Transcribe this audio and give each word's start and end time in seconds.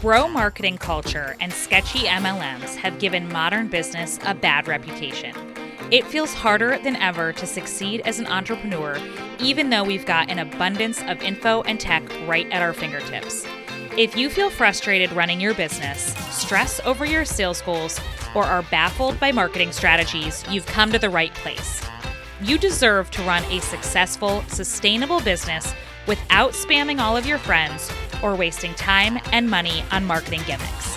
Bro 0.00 0.28
marketing 0.28 0.78
culture 0.78 1.36
and 1.40 1.52
sketchy 1.52 2.06
MLMs 2.06 2.74
have 2.76 2.98
given 2.98 3.30
modern 3.30 3.68
business 3.68 4.18
a 4.24 4.34
bad 4.34 4.66
reputation. 4.66 5.34
It 5.90 6.06
feels 6.06 6.32
harder 6.32 6.78
than 6.78 6.96
ever 6.96 7.34
to 7.34 7.46
succeed 7.46 8.00
as 8.06 8.18
an 8.18 8.26
entrepreneur, 8.26 8.98
even 9.40 9.68
though 9.68 9.84
we've 9.84 10.06
got 10.06 10.30
an 10.30 10.38
abundance 10.38 11.02
of 11.02 11.20
info 11.20 11.60
and 11.62 11.78
tech 11.78 12.02
right 12.26 12.50
at 12.50 12.62
our 12.62 12.72
fingertips. 12.72 13.44
If 13.98 14.16
you 14.16 14.30
feel 14.30 14.48
frustrated 14.48 15.12
running 15.12 15.38
your 15.38 15.52
business, 15.52 16.14
stress 16.30 16.80
over 16.86 17.04
your 17.04 17.26
sales 17.26 17.60
goals, 17.60 18.00
or 18.34 18.44
are 18.44 18.62
baffled 18.62 19.20
by 19.20 19.32
marketing 19.32 19.72
strategies, 19.72 20.44
you've 20.48 20.64
come 20.64 20.92
to 20.92 20.98
the 20.98 21.10
right 21.10 21.34
place. 21.34 21.79
You 22.42 22.56
deserve 22.56 23.10
to 23.10 23.22
run 23.24 23.44
a 23.52 23.60
successful, 23.60 24.42
sustainable 24.48 25.20
business 25.20 25.74
without 26.06 26.52
spamming 26.52 26.98
all 26.98 27.14
of 27.14 27.26
your 27.26 27.36
friends 27.36 27.92
or 28.22 28.34
wasting 28.34 28.74
time 28.74 29.18
and 29.32 29.50
money 29.50 29.84
on 29.92 30.06
marketing 30.06 30.40
gimmicks. 30.46 30.96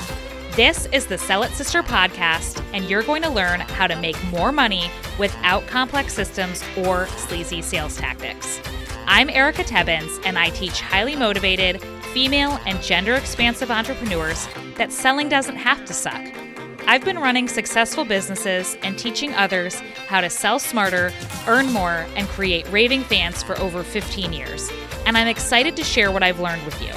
This 0.56 0.86
is 0.94 1.06
the 1.06 1.18
Sell 1.18 1.44
It 1.44 1.52
Sister 1.52 1.84
podcast, 1.84 2.64
and 2.74 2.86
you're 2.86 3.04
going 3.04 3.24
to 3.24 3.30
learn 3.30 3.60
how 3.60 3.88
to 3.88 4.00
make 4.00 4.16
more 4.32 4.54
money 4.54 4.90
without 5.20 5.68
complex 5.68 6.14
systems 6.14 6.64
or 6.78 7.08
sleazy 7.08 7.62
sales 7.62 7.98
tactics. 7.98 8.62
I'm 9.06 9.30
Erica 9.30 9.66
Tebbens, 9.66 10.26
and 10.26 10.40
I 10.40 10.50
teach 10.50 10.80
highly 10.80 11.18
motivated, 11.18 11.82
female, 12.14 12.58
and 12.66 12.82
gender 12.82 13.16
expansive 13.16 13.70
entrepreneurs 13.70 14.48
that 14.78 14.94
selling 14.94 15.28
doesn't 15.28 15.58
have 15.58 15.84
to 15.86 15.94
suck. 15.94 16.24
I've 16.86 17.06
been 17.06 17.18
running 17.18 17.48
successful 17.48 18.04
businesses 18.04 18.78
and 18.84 19.00
teaching 19.00 19.34
others 19.34 19.80
how 20.08 20.22
to 20.22 20.30
sell 20.30 20.60
smarter, 20.60 21.14
earn 21.48 21.72
more, 21.72 22.06
and 22.16 22.28
create 22.28 22.70
raving 22.72 23.04
fans 23.04 23.42
for 23.42 23.58
over 23.60 23.84
15 23.84 24.34
years. 24.34 24.70
And 25.06 25.18
I'm 25.18 25.28
excited 25.28 25.78
to 25.78 25.84
share 25.84 26.12
what 26.12 26.24
I've 26.24 26.42
learned 26.42 26.64
with 26.66 26.80
you. 26.82 26.92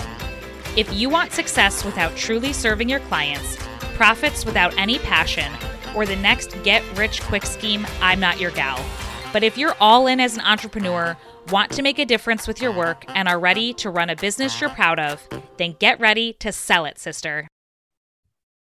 If 0.76 0.92
you 0.92 1.08
want 1.08 1.32
success 1.32 1.84
without 1.84 2.16
truly 2.16 2.52
serving 2.52 2.88
your 2.88 3.00
clients, 3.00 3.56
profits 3.94 4.44
without 4.44 4.76
any 4.76 4.98
passion, 4.98 5.50
or 5.94 6.04
the 6.04 6.16
next 6.16 6.62
get 6.64 6.82
rich 6.98 7.22
quick 7.22 7.46
scheme, 7.46 7.86
I'm 8.02 8.20
not 8.20 8.40
your 8.40 8.50
gal. 8.50 8.84
But 9.32 9.44
if 9.44 9.56
you're 9.56 9.76
all 9.80 10.08
in 10.08 10.20
as 10.20 10.34
an 10.34 10.42
entrepreneur, 10.42 11.16
want 11.50 11.70
to 11.72 11.82
make 11.82 11.98
a 11.98 12.04
difference 12.04 12.48
with 12.48 12.60
your 12.60 12.72
work, 12.72 13.04
and 13.08 13.28
are 13.28 13.38
ready 13.38 13.72
to 13.74 13.88
run 13.88 14.10
a 14.10 14.16
business 14.16 14.60
you're 14.60 14.68
proud 14.68 14.98
of, 14.98 15.26
then 15.58 15.76
get 15.78 16.00
ready 16.00 16.32
to 16.34 16.50
sell 16.50 16.84
it, 16.84 16.98
sister. 16.98 17.48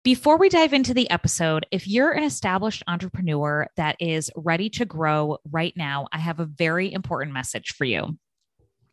Before 0.04 0.38
we 0.38 0.50
dive 0.50 0.74
into 0.74 0.94
the 0.94 1.10
episode, 1.10 1.66
if 1.72 1.88
you're 1.88 2.12
an 2.12 2.24
established 2.24 2.84
entrepreneur 2.88 3.68
that 3.78 3.96
is 4.02 4.30
ready 4.36 4.70
to 4.72 4.84
grow 4.84 5.38
right 5.50 5.74
now, 5.78 6.08
I 6.12 6.18
have 6.18 6.42
a 6.42 6.46
very 6.46 6.92
important 6.92 7.34
message 7.34 7.74
for 7.74 7.86
you 7.86 8.18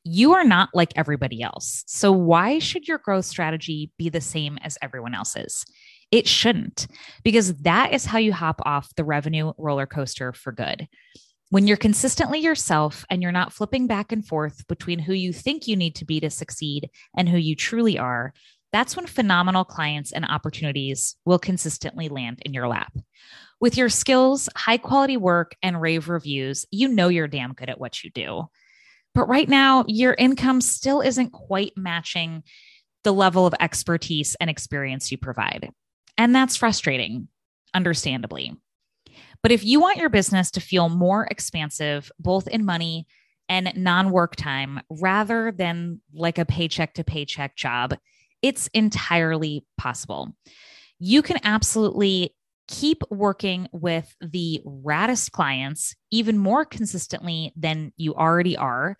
you 0.04 0.32
are 0.32 0.44
not 0.44 0.70
like 0.72 0.92
everybody 0.96 1.42
else. 1.42 1.84
So, 1.86 2.10
why 2.10 2.58
should 2.58 2.88
your 2.88 2.98
growth 2.98 3.26
strategy 3.26 3.90
be 3.98 4.08
the 4.08 4.20
same 4.20 4.58
as 4.62 4.78
everyone 4.80 5.14
else's? 5.14 5.64
It 6.10 6.26
shouldn't, 6.26 6.86
because 7.22 7.54
that 7.56 7.92
is 7.92 8.06
how 8.06 8.18
you 8.18 8.32
hop 8.32 8.60
off 8.64 8.94
the 8.94 9.04
revenue 9.04 9.52
roller 9.58 9.86
coaster 9.86 10.32
for 10.32 10.52
good. 10.52 10.88
When 11.50 11.66
you're 11.66 11.76
consistently 11.76 12.38
yourself 12.38 13.04
and 13.10 13.20
you're 13.20 13.32
not 13.32 13.52
flipping 13.52 13.86
back 13.86 14.12
and 14.12 14.26
forth 14.26 14.66
between 14.68 15.00
who 15.00 15.12
you 15.12 15.32
think 15.32 15.66
you 15.66 15.76
need 15.76 15.96
to 15.96 16.04
be 16.04 16.20
to 16.20 16.30
succeed 16.30 16.88
and 17.16 17.28
who 17.28 17.36
you 17.36 17.54
truly 17.54 17.98
are, 17.98 18.32
that's 18.72 18.96
when 18.96 19.06
phenomenal 19.06 19.64
clients 19.64 20.12
and 20.12 20.24
opportunities 20.24 21.16
will 21.24 21.38
consistently 21.38 22.08
land 22.08 22.40
in 22.44 22.54
your 22.54 22.68
lap. 22.68 22.92
With 23.60 23.76
your 23.76 23.88
skills, 23.88 24.48
high 24.56 24.78
quality 24.78 25.16
work, 25.16 25.56
and 25.62 25.80
rave 25.80 26.08
reviews, 26.08 26.66
you 26.70 26.88
know 26.88 27.08
you're 27.08 27.28
damn 27.28 27.52
good 27.52 27.68
at 27.68 27.80
what 27.80 28.02
you 28.02 28.10
do. 28.10 28.48
But 29.14 29.28
right 29.28 29.48
now, 29.48 29.84
your 29.88 30.14
income 30.14 30.60
still 30.60 31.00
isn't 31.00 31.32
quite 31.32 31.72
matching 31.76 32.42
the 33.02 33.12
level 33.12 33.46
of 33.46 33.54
expertise 33.60 34.36
and 34.40 34.48
experience 34.48 35.10
you 35.10 35.18
provide. 35.18 35.70
And 36.16 36.34
that's 36.34 36.56
frustrating, 36.56 37.28
understandably. 37.74 38.56
But 39.42 39.52
if 39.52 39.64
you 39.64 39.80
want 39.80 39.96
your 39.96 40.10
business 40.10 40.50
to 40.52 40.60
feel 40.60 40.88
more 40.88 41.26
expansive, 41.30 42.12
both 42.18 42.46
in 42.46 42.64
money 42.64 43.06
and 43.48 43.72
non 43.74 44.10
work 44.10 44.36
time, 44.36 44.80
rather 44.90 45.50
than 45.50 46.00
like 46.14 46.38
a 46.38 46.44
paycheck 46.44 46.94
to 46.94 47.04
paycheck 47.04 47.56
job, 47.56 47.94
it's 48.42 48.68
entirely 48.68 49.64
possible. 49.76 50.34
You 50.98 51.22
can 51.22 51.38
absolutely 51.44 52.34
keep 52.68 53.02
working 53.10 53.68
with 53.72 54.14
the 54.20 54.62
raddest 54.64 55.32
clients 55.32 55.96
even 56.10 56.38
more 56.38 56.64
consistently 56.64 57.52
than 57.56 57.92
you 57.96 58.14
already 58.14 58.56
are, 58.56 58.96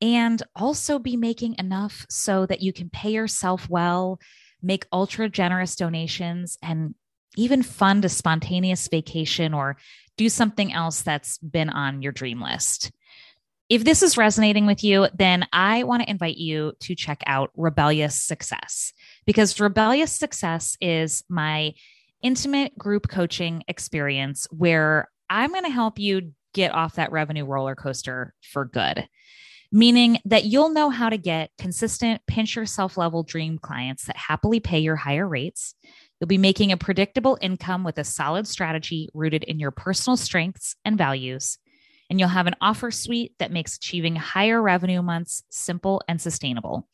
and 0.00 0.42
also 0.54 0.98
be 0.98 1.16
making 1.16 1.56
enough 1.58 2.06
so 2.08 2.46
that 2.46 2.62
you 2.62 2.72
can 2.72 2.88
pay 2.88 3.10
yourself 3.10 3.68
well, 3.68 4.18
make 4.62 4.86
ultra 4.92 5.28
generous 5.28 5.74
donations, 5.74 6.56
and 6.62 6.94
even 7.36 7.62
fund 7.62 8.04
a 8.04 8.08
spontaneous 8.08 8.88
vacation 8.88 9.54
or 9.54 9.76
do 10.16 10.28
something 10.28 10.72
else 10.72 11.02
that's 11.02 11.38
been 11.38 11.68
on 11.68 12.02
your 12.02 12.12
dream 12.12 12.40
list. 12.40 12.92
If 13.70 13.84
this 13.84 14.02
is 14.02 14.18
resonating 14.18 14.66
with 14.66 14.82
you, 14.82 15.06
then 15.14 15.46
I 15.52 15.84
want 15.84 16.02
to 16.02 16.10
invite 16.10 16.36
you 16.36 16.72
to 16.80 16.96
check 16.96 17.22
out 17.24 17.52
Rebellious 17.56 18.20
Success 18.20 18.92
because 19.26 19.60
Rebellious 19.60 20.10
Success 20.10 20.76
is 20.80 21.22
my 21.28 21.74
intimate 22.20 22.76
group 22.76 23.08
coaching 23.08 23.62
experience 23.68 24.48
where 24.50 25.08
I'm 25.30 25.52
going 25.52 25.62
to 25.62 25.70
help 25.70 26.00
you 26.00 26.32
get 26.52 26.74
off 26.74 26.96
that 26.96 27.12
revenue 27.12 27.44
roller 27.44 27.76
coaster 27.76 28.34
for 28.42 28.64
good. 28.64 29.06
Meaning 29.70 30.18
that 30.24 30.46
you'll 30.46 30.70
know 30.70 30.90
how 30.90 31.08
to 31.08 31.16
get 31.16 31.52
consistent 31.56 32.22
pinch 32.26 32.56
yourself 32.56 32.96
level 32.96 33.22
dream 33.22 33.56
clients 33.56 34.06
that 34.06 34.16
happily 34.16 34.58
pay 34.58 34.80
your 34.80 34.96
higher 34.96 35.28
rates. 35.28 35.76
You'll 36.18 36.26
be 36.26 36.38
making 36.38 36.72
a 36.72 36.76
predictable 36.76 37.38
income 37.40 37.84
with 37.84 37.98
a 37.98 38.04
solid 38.04 38.48
strategy 38.48 39.10
rooted 39.14 39.44
in 39.44 39.60
your 39.60 39.70
personal 39.70 40.16
strengths 40.16 40.74
and 40.84 40.98
values. 40.98 41.58
And 42.10 42.20
you'll 42.20 42.28
have 42.28 42.48
an 42.48 42.56
offer 42.60 42.90
suite 42.90 43.34
that 43.38 43.52
makes 43.52 43.76
achieving 43.76 44.16
higher 44.16 44.60
revenue 44.60 45.00
months 45.00 45.44
simple 45.48 46.02
and 46.08 46.20
sustainable, 46.20 46.88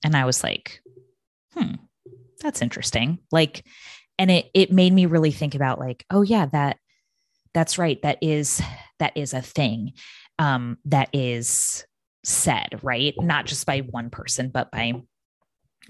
and 0.03 0.15
i 0.15 0.25
was 0.25 0.43
like 0.43 0.81
hmm 1.53 1.75
that's 2.41 2.61
interesting 2.61 3.19
like 3.31 3.65
and 4.19 4.29
it 4.29 4.49
it 4.53 4.71
made 4.71 4.91
me 4.93 5.05
really 5.05 5.31
think 5.31 5.55
about 5.55 5.79
like 5.79 6.05
oh 6.09 6.21
yeah 6.21 6.45
that 6.45 6.77
that's 7.53 7.77
right 7.77 8.01
that 8.01 8.17
is 8.21 8.61
that 8.99 9.15
is 9.15 9.33
a 9.33 9.41
thing 9.41 9.93
um 10.39 10.77
that 10.85 11.09
is 11.13 11.85
said, 12.23 12.79
right? 12.81 13.13
Not 13.17 13.45
just 13.45 13.65
by 13.65 13.79
one 13.79 14.09
person, 14.09 14.49
but 14.49 14.71
by 14.71 14.93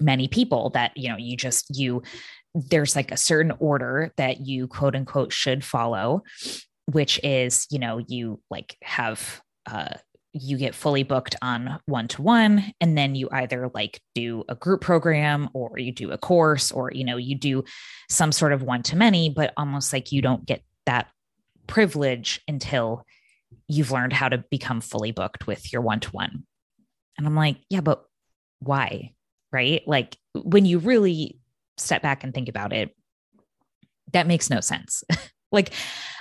many 0.00 0.28
people 0.28 0.70
that, 0.70 0.96
you 0.96 1.08
know, 1.08 1.16
you 1.16 1.36
just, 1.36 1.76
you, 1.76 2.02
there's 2.54 2.94
like 2.94 3.10
a 3.10 3.16
certain 3.16 3.52
order 3.58 4.12
that 4.16 4.40
you 4.46 4.66
quote 4.66 4.94
unquote 4.94 5.32
should 5.32 5.64
follow, 5.64 6.22
which 6.90 7.20
is, 7.22 7.66
you 7.70 7.78
know, 7.78 7.98
you 8.08 8.40
like 8.50 8.76
have, 8.82 9.40
uh, 9.66 9.94
you 10.34 10.56
get 10.58 10.74
fully 10.74 11.04
booked 11.04 11.36
on 11.40 11.78
one 11.86 12.08
to 12.08 12.20
one 12.20 12.72
and 12.80 12.98
then 12.98 13.14
you 13.14 13.28
either 13.30 13.70
like 13.72 14.00
do 14.16 14.42
a 14.48 14.54
group 14.56 14.80
program 14.80 15.48
or 15.54 15.78
you 15.78 15.92
do 15.92 16.10
a 16.10 16.18
course 16.18 16.72
or 16.72 16.90
you 16.92 17.04
know 17.04 17.16
you 17.16 17.36
do 17.36 17.62
some 18.10 18.32
sort 18.32 18.52
of 18.52 18.62
one 18.62 18.82
to 18.82 18.96
many 18.96 19.30
but 19.30 19.54
almost 19.56 19.92
like 19.92 20.10
you 20.10 20.20
don't 20.20 20.44
get 20.44 20.62
that 20.86 21.08
privilege 21.68 22.40
until 22.48 23.04
you've 23.68 23.92
learned 23.92 24.12
how 24.12 24.28
to 24.28 24.44
become 24.50 24.80
fully 24.80 25.12
booked 25.12 25.46
with 25.46 25.72
your 25.72 25.82
one 25.82 26.00
to 26.00 26.10
one 26.10 26.44
and 27.16 27.26
i'm 27.26 27.36
like 27.36 27.56
yeah 27.70 27.80
but 27.80 28.04
why 28.58 29.12
right 29.54 29.82
like 29.86 30.18
when 30.34 30.66
you 30.66 30.78
really 30.78 31.38
step 31.78 32.02
back 32.02 32.22
and 32.24 32.34
think 32.34 32.48
about 32.48 32.72
it 32.72 32.94
that 34.12 34.26
makes 34.26 34.50
no 34.50 34.60
sense 34.60 35.02
like 35.52 35.72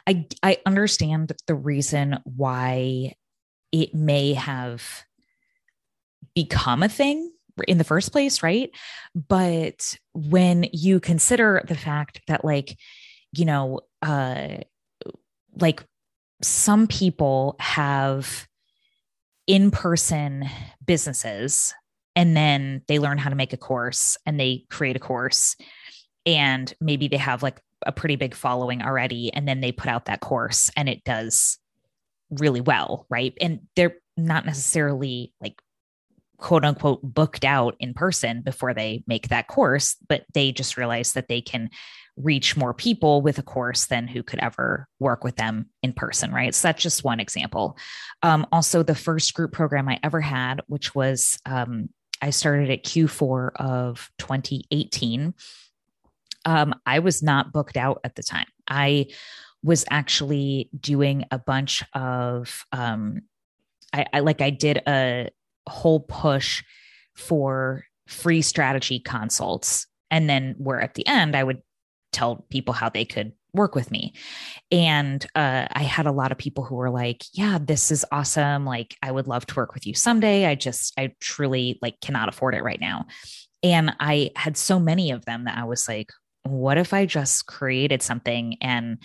i 0.07 0.25
i 0.43 0.57
understand 0.65 1.33
the 1.47 1.55
reason 1.55 2.19
why 2.23 3.13
it 3.73 3.93
may 3.93 4.33
have 4.33 5.03
become 6.35 6.83
a 6.83 6.89
thing 6.89 7.31
in 7.67 7.77
the 7.77 7.83
first 7.83 8.11
place, 8.11 8.41
right? 8.41 8.69
But 9.15 9.97
when 10.13 10.67
you 10.71 10.99
consider 10.99 11.63
the 11.67 11.75
fact 11.75 12.21
that, 12.27 12.43
like, 12.43 12.77
you 13.31 13.45
know, 13.45 13.81
uh, 14.01 14.57
like 15.59 15.83
some 16.41 16.87
people 16.87 17.55
have 17.59 18.47
in 19.47 19.71
person 19.71 20.49
businesses 20.85 21.73
and 22.15 22.35
then 22.35 22.81
they 22.87 22.99
learn 22.99 23.17
how 23.17 23.29
to 23.29 23.35
make 23.35 23.53
a 23.53 23.57
course 23.57 24.17
and 24.25 24.39
they 24.39 24.65
create 24.69 24.95
a 24.95 24.99
course 24.99 25.55
and 26.25 26.73
maybe 26.79 27.07
they 27.07 27.17
have 27.17 27.43
like 27.43 27.61
a 27.85 27.91
pretty 27.91 28.15
big 28.15 28.33
following 28.33 28.81
already 28.81 29.33
and 29.33 29.47
then 29.47 29.61
they 29.61 29.71
put 29.71 29.87
out 29.87 30.05
that 30.05 30.21
course 30.21 30.69
and 30.77 30.87
it 30.87 31.03
does 31.03 31.57
really 32.29 32.61
well, 32.61 33.05
right? 33.09 33.33
And 33.41 33.61
they're 33.75 33.97
not 34.15 34.45
necessarily 34.45 35.33
like 35.41 35.61
quote 36.37 36.65
unquote 36.65 37.01
booked 37.01 37.45
out 37.45 37.75
in 37.79 37.93
person 37.93 38.41
before 38.41 38.73
they 38.73 39.03
make 39.07 39.29
that 39.29 39.47
course, 39.47 39.95
but 40.07 40.23
they 40.33 40.51
just 40.51 40.77
realize 40.77 41.13
that 41.13 41.27
they 41.27 41.41
can 41.41 41.69
reach 42.15 42.55
more 42.55 42.73
people 42.73 43.21
with 43.21 43.39
a 43.39 43.43
course 43.43 43.85
than 43.85 44.07
who 44.07 44.21
could 44.21 44.39
ever 44.39 44.87
work 44.99 45.23
with 45.23 45.35
them 45.35 45.67
in 45.81 45.93
person, 45.93 46.31
right? 46.31 46.53
So 46.53 46.67
that's 46.67 46.83
just 46.83 47.03
one 47.03 47.19
example. 47.19 47.77
Um, 48.21 48.45
also, 48.51 48.83
the 48.83 48.93
first 48.93 49.33
group 49.33 49.51
program 49.51 49.89
I 49.89 49.99
ever 50.03 50.21
had, 50.21 50.61
which 50.67 50.93
was 50.93 51.39
um, 51.45 51.89
I 52.23 52.29
started 52.29 52.71
at 52.71 52.85
Q4 52.85 53.51
of 53.57 54.09
2018. 54.17 55.33
Um, 56.45 56.73
I 56.85 56.99
was 56.99 57.21
not 57.21 57.51
booked 57.51 57.75
out 57.75 57.99
at 58.05 58.15
the 58.15 58.23
time. 58.23 58.45
I 58.65 59.07
was 59.61 59.83
actually 59.89 60.69
doing 60.79 61.25
a 61.31 61.39
bunch 61.39 61.83
of 61.93 62.65
um 62.71 63.23
I, 63.91 64.05
I 64.13 64.19
like 64.21 64.39
I 64.39 64.51
did 64.51 64.81
a 64.87 65.29
whole 65.67 65.99
push 65.99 66.63
for 67.13 67.83
free 68.07 68.41
strategy 68.41 68.99
consults 68.99 69.87
and 70.09 70.29
then 70.29 70.55
where 70.57 70.79
at 70.79 70.93
the 70.93 71.05
end 71.05 71.35
I 71.35 71.43
would 71.43 71.61
tell 72.13 72.45
people 72.49 72.73
how 72.73 72.89
they 72.89 73.05
could 73.05 73.33
work 73.53 73.75
with 73.75 73.91
me. 73.91 74.13
And 74.71 75.25
uh, 75.35 75.67
I 75.71 75.83
had 75.83 76.05
a 76.05 76.11
lot 76.11 76.31
of 76.31 76.37
people 76.37 76.63
who 76.63 76.75
were 76.75 76.89
like, 76.89 77.23
yeah, 77.33 77.59
this 77.61 77.91
is 77.91 78.05
awesome. 78.11 78.65
Like, 78.65 78.97
I 79.03 79.11
would 79.11 79.27
love 79.27 79.45
to 79.47 79.55
work 79.55 79.73
with 79.73 79.85
you 79.85 79.93
someday. 79.93 80.45
I 80.45 80.55
just, 80.55 80.93
I 80.97 81.13
truly 81.19 81.77
like 81.81 81.99
cannot 82.01 82.29
afford 82.29 82.55
it 82.55 82.63
right 82.63 82.81
now. 82.81 83.05
And 83.61 83.95
I 83.99 84.31
had 84.35 84.57
so 84.57 84.79
many 84.79 85.11
of 85.11 85.25
them 85.25 85.45
that 85.45 85.57
I 85.57 85.65
was 85.65 85.87
like, 85.87 86.09
what 86.43 86.77
if 86.77 86.93
I 86.93 87.05
just 87.05 87.45
created 87.45 88.01
something 88.01 88.57
and 88.59 88.97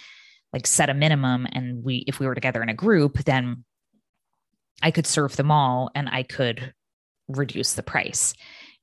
like 0.52 0.66
set 0.66 0.90
a 0.90 0.94
minimum 0.94 1.46
and 1.52 1.84
we 1.84 2.04
if 2.06 2.20
we 2.20 2.26
were 2.26 2.34
together 2.34 2.62
in 2.62 2.68
a 2.68 2.74
group 2.74 3.18
then 3.24 3.64
i 4.82 4.90
could 4.90 5.06
serve 5.06 5.36
them 5.36 5.50
all 5.50 5.90
and 5.94 6.08
i 6.08 6.22
could 6.22 6.72
reduce 7.28 7.74
the 7.74 7.82
price 7.82 8.34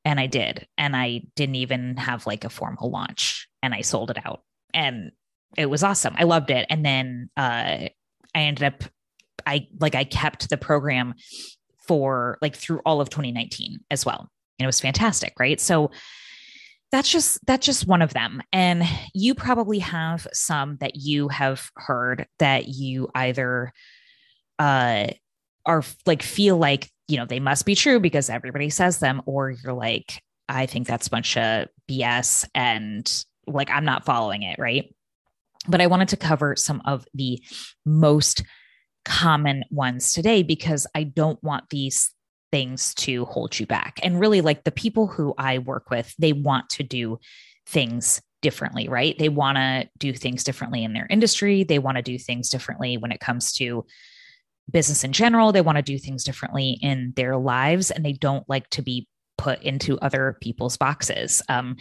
and 0.04 0.20
i 0.20 0.28
did 0.28 0.68
and 0.78 0.96
i 0.96 1.22
didn't 1.36 1.56
even 1.56 1.98
have 1.98 2.28
like 2.28 2.44
a 2.44 2.50
formal 2.50 2.92
launch 2.92 3.48
and 3.64 3.74
i 3.74 3.82
sold 3.82 4.12
it 4.12 4.18
out 4.26 4.44
and 4.74 5.12
it 5.58 5.68
was 5.68 5.84
awesome. 5.84 6.16
I 6.18 6.24
loved 6.24 6.52
it. 6.52 6.66
And 6.70 6.86
then 6.86 7.30
uh 7.38 7.90
i 8.34 8.42
ended 8.42 8.64
up 8.64 8.84
i 9.46 9.68
like 9.80 9.96
i 9.96 10.04
kept 10.04 10.50
the 10.50 10.58
program 10.58 11.14
for 11.88 12.38
like 12.42 12.56
through 12.56 12.82
all 12.86 13.02
of 13.02 13.10
2019 13.10 13.80
as 13.92 14.06
well. 14.06 14.30
And 14.60 14.66
it 14.66 14.68
was 14.68 14.80
fantastic 14.80 15.34
right? 15.40 15.60
So 15.60 15.92
that's 16.92 17.10
just 17.10 17.40
that's 17.46 17.66
just 17.66 17.88
one 17.88 18.02
of 18.02 18.14
them. 18.14 18.42
And 18.54 18.84
you 19.14 19.36
probably 19.36 19.80
have 19.80 20.28
some 20.34 20.78
that 20.78 20.96
you 20.96 21.28
have 21.30 21.70
heard 21.76 22.28
that 22.40 22.68
you 22.68 23.10
either 23.14 23.74
uh 24.60 25.08
are 25.66 25.84
like 26.06 26.24
feel 26.24 26.58
like 26.58 26.90
you 27.08 27.18
know 27.18 27.26
they 27.26 27.40
must 27.40 27.66
be 27.66 27.76
true 27.76 28.00
because 28.00 28.30
everybody 28.30 28.70
says 28.70 29.00
them 29.00 29.22
or 29.26 29.50
you're 29.50 29.74
like 29.74 30.22
i 30.48 30.66
think 30.66 30.88
that's 30.88 31.08
a 31.08 31.12
bunch 31.12 31.38
of 31.38 31.68
bs 31.90 32.48
and 32.54 33.26
like 33.48 33.70
i'm 33.70 33.86
not 33.86 34.06
following 34.06 34.44
it 34.44 34.58
right 34.60 34.95
but 35.68 35.82
i 35.82 35.88
wanted 35.88 36.08
to 36.08 36.18
cover 36.18 36.56
some 36.56 36.82
of 36.86 37.06
the 37.14 37.42
most 37.86 38.44
common 39.04 39.64
ones 39.70 40.14
today 40.14 40.44
because 40.44 40.88
i 40.96 41.04
don't 41.04 41.42
want 41.44 41.70
these 41.70 42.16
things 42.56 42.94
to 42.94 43.26
hold 43.26 43.60
you 43.60 43.66
back. 43.66 44.00
And 44.02 44.18
really, 44.18 44.40
like 44.40 44.64
the 44.64 44.72
people 44.72 45.08
who 45.08 45.34
I 45.38 45.58
work 45.58 45.90
with, 45.90 46.16
they 46.18 46.32
want 46.32 46.70
to 46.70 46.84
do 46.84 47.20
things 47.68 48.22
differently, 48.42 48.88
right? 48.88 49.18
They 49.20 49.28
want 49.28 49.58
to 49.58 49.90
do 49.98 50.14
things 50.14 50.46
differently 50.46 50.86
in 50.86 50.94
their 50.94 51.06
industry. 51.10 51.66
They 51.66 51.80
want 51.80 51.98
to 51.98 52.02
do 52.02 52.18
things 52.18 52.50
differently 52.50 52.96
when 52.96 53.12
it 53.12 53.20
comes 53.20 53.52
to 53.54 53.86
business 54.72 55.04
in 55.04 55.12
general. 55.12 55.52
They 55.52 55.60
want 55.60 55.78
to 55.78 55.82
do 55.82 55.98
things 55.98 56.24
differently 56.24 56.80
in 56.82 57.12
their 57.18 57.36
lives 57.36 57.92
and 57.92 58.06
they 58.06 58.14
don't 58.14 58.48
like 58.48 58.70
to 58.70 58.82
be 58.82 59.10
put 59.38 59.62
into 59.62 60.00
other 60.00 60.38
people's 60.40 60.78
boxes. 60.78 61.42
Um, 61.50 61.76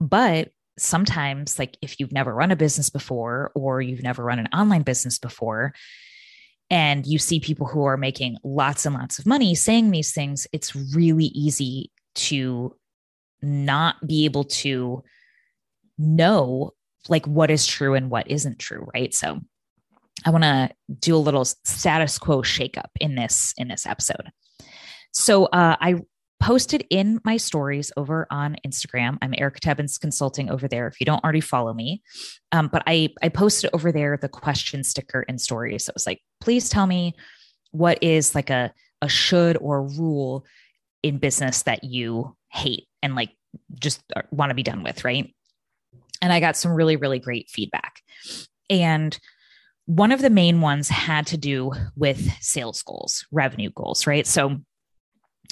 but 0.00 0.48
sometimes, 0.78 1.58
like 1.58 1.76
if 1.82 1.98
you've 1.98 2.12
never 2.12 2.34
run 2.34 2.50
a 2.50 2.56
business 2.56 2.90
before 2.90 3.50
or 3.54 3.80
you've 3.80 4.02
never 4.02 4.22
run 4.24 4.38
an 4.38 4.48
online 4.52 4.82
business 4.82 5.18
before, 5.18 5.74
and 6.70 7.06
you 7.06 7.18
see 7.18 7.40
people 7.40 7.66
who 7.66 7.84
are 7.84 7.96
making 7.96 8.36
lots 8.44 8.84
and 8.84 8.94
lots 8.94 9.18
of 9.18 9.26
money 9.26 9.54
saying 9.54 9.90
these 9.90 10.12
things, 10.12 10.46
it's 10.52 10.76
really 10.76 11.26
easy 11.26 11.90
to 12.14 12.76
not 13.40 14.06
be 14.06 14.24
able 14.24 14.44
to 14.44 15.02
know 15.96 16.72
like 17.08 17.26
what 17.26 17.50
is 17.50 17.66
true 17.66 17.94
and 17.94 18.10
what 18.10 18.30
isn't 18.30 18.58
true, 18.58 18.86
right? 18.94 19.14
So 19.14 19.40
I 20.26 20.30
want 20.30 20.44
to 20.44 20.70
do 21.00 21.16
a 21.16 21.18
little 21.18 21.44
status 21.44 22.18
quo 22.18 22.42
shakeup 22.42 22.90
in 23.00 23.14
this 23.14 23.54
in 23.56 23.68
this 23.68 23.86
episode. 23.86 24.30
So 25.12 25.46
uh, 25.46 25.76
I 25.80 26.02
posted 26.40 26.86
in 26.90 27.20
my 27.24 27.36
stories 27.36 27.90
over 27.96 28.26
on 28.30 28.56
Instagram. 28.66 29.18
I'm 29.20 29.34
Erica 29.36 29.60
Tebbens 29.60 29.98
Consulting 30.00 30.50
over 30.50 30.68
there. 30.68 30.86
If 30.86 31.00
you 31.00 31.06
don't 31.06 31.22
already 31.24 31.40
follow 31.40 31.74
me, 31.74 32.02
um, 32.52 32.68
but 32.68 32.82
I 32.86 33.10
I 33.22 33.28
posted 33.28 33.70
over 33.72 33.90
there 33.92 34.16
the 34.16 34.28
question 34.28 34.84
sticker 34.84 35.22
in 35.22 35.38
stories. 35.38 35.84
So 35.84 35.90
it 35.90 35.96
was 35.96 36.06
like, 36.06 36.22
please 36.40 36.68
tell 36.68 36.86
me 36.86 37.14
what 37.72 38.02
is 38.02 38.34
like 38.34 38.50
a 38.50 38.72
a 39.02 39.08
should 39.08 39.56
or 39.60 39.82
rule 39.82 40.44
in 41.02 41.18
business 41.18 41.62
that 41.62 41.84
you 41.84 42.36
hate 42.48 42.88
and 43.02 43.14
like 43.14 43.30
just 43.80 44.02
want 44.30 44.50
to 44.50 44.54
be 44.54 44.62
done 44.62 44.82
with, 44.82 45.04
right? 45.04 45.32
And 46.20 46.32
I 46.32 46.40
got 46.40 46.56
some 46.56 46.72
really 46.72 46.96
really 46.96 47.18
great 47.18 47.50
feedback, 47.50 48.00
and 48.70 49.18
one 49.86 50.12
of 50.12 50.20
the 50.20 50.28
main 50.30 50.60
ones 50.60 50.90
had 50.90 51.26
to 51.28 51.38
do 51.38 51.72
with 51.96 52.30
sales 52.42 52.82
goals, 52.82 53.24
revenue 53.32 53.70
goals, 53.74 54.06
right? 54.06 54.26
So 54.26 54.60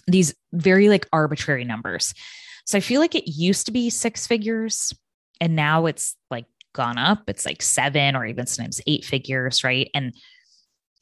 these 0.07 0.35
very 0.53 0.89
like 0.89 1.07
arbitrary 1.13 1.65
numbers. 1.65 2.15
So 2.65 2.79
I 2.79 2.81
feel 2.81 3.01
like 3.01 3.15
it 3.15 3.31
used 3.31 3.67
to 3.67 3.73
be 3.73 3.91
six 3.91 4.27
figures 4.27 4.93
and 5.41 5.55
now 5.55 5.87
it's 5.87 6.17
like 6.31 6.47
gone 6.73 6.99
up. 6.99 7.25
It's 7.29 7.47
like 7.47 7.63
seven 7.63 8.17
or 8.17 8.25
even 8.27 8.47
sometimes 8.47 8.81
eight 8.87 9.05
figures, 9.05 9.65
right? 9.65 9.91
And 9.95 10.15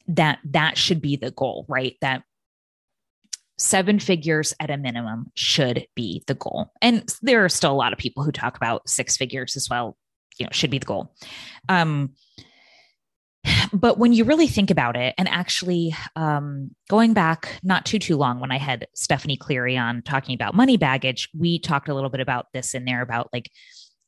that 0.07 0.39
that 0.45 0.77
should 0.77 1.01
be 1.01 1.15
the 1.15 1.31
goal, 1.31 1.65
right? 1.67 1.95
That 2.01 2.23
seven 3.57 3.99
figures 3.99 4.53
at 4.59 4.69
a 4.69 4.77
minimum 4.77 5.31
should 5.35 5.87
be 5.95 6.23
the 6.27 6.35
goal. 6.35 6.71
And 6.81 7.11
there 7.21 7.43
are 7.43 7.49
still 7.49 7.71
a 7.71 7.73
lot 7.73 7.93
of 7.93 7.99
people 7.99 8.23
who 8.23 8.31
talk 8.31 8.57
about 8.57 8.87
six 8.89 9.17
figures 9.17 9.55
as 9.55 9.69
well, 9.69 9.97
you 10.37 10.45
know, 10.45 10.51
should 10.51 10.71
be 10.71 10.79
the 10.79 10.85
goal. 10.85 11.13
Um 11.69 12.13
but 13.73 13.97
when 13.97 14.13
you 14.13 14.23
really 14.23 14.47
think 14.47 14.71
about 14.71 14.95
it, 14.95 15.13
and 15.17 15.27
actually 15.27 15.95
um, 16.15 16.71
going 16.89 17.13
back 17.13 17.59
not 17.63 17.85
too 17.85 17.99
too 17.99 18.17
long 18.17 18.39
when 18.39 18.51
I 18.51 18.57
had 18.57 18.87
Stephanie 18.93 19.37
Cleary 19.37 19.77
on 19.77 20.01
talking 20.01 20.35
about 20.35 20.55
money 20.55 20.77
baggage, 20.77 21.29
we 21.37 21.59
talked 21.59 21.89
a 21.89 21.93
little 21.93 22.09
bit 22.09 22.21
about 22.21 22.47
this 22.53 22.73
in 22.73 22.85
there 22.85 23.01
about 23.01 23.29
like 23.33 23.49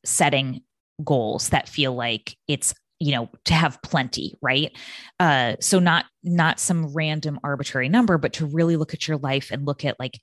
setting 0.04 0.62
goals 1.04 1.50
that 1.50 1.70
feel 1.70 1.94
like 1.94 2.36
it's 2.48 2.74
you 3.00 3.12
know 3.12 3.30
to 3.46 3.54
have 3.54 3.82
plenty 3.84 4.34
right? 4.42 4.72
Uh 5.20 5.56
so 5.60 5.80
not 5.80 6.06
not 6.24 6.60
some 6.60 6.94
random 6.94 7.40
arbitrary 7.44 7.90
number 7.90 8.18
but 8.18 8.34
to 8.34 8.46
really 8.46 8.76
look 8.78 8.94
at 8.94 9.08
your 9.08 9.18
life 9.18 9.50
and 9.52 9.68
look 9.68 9.86
at 9.86 10.00
like 10.00 10.20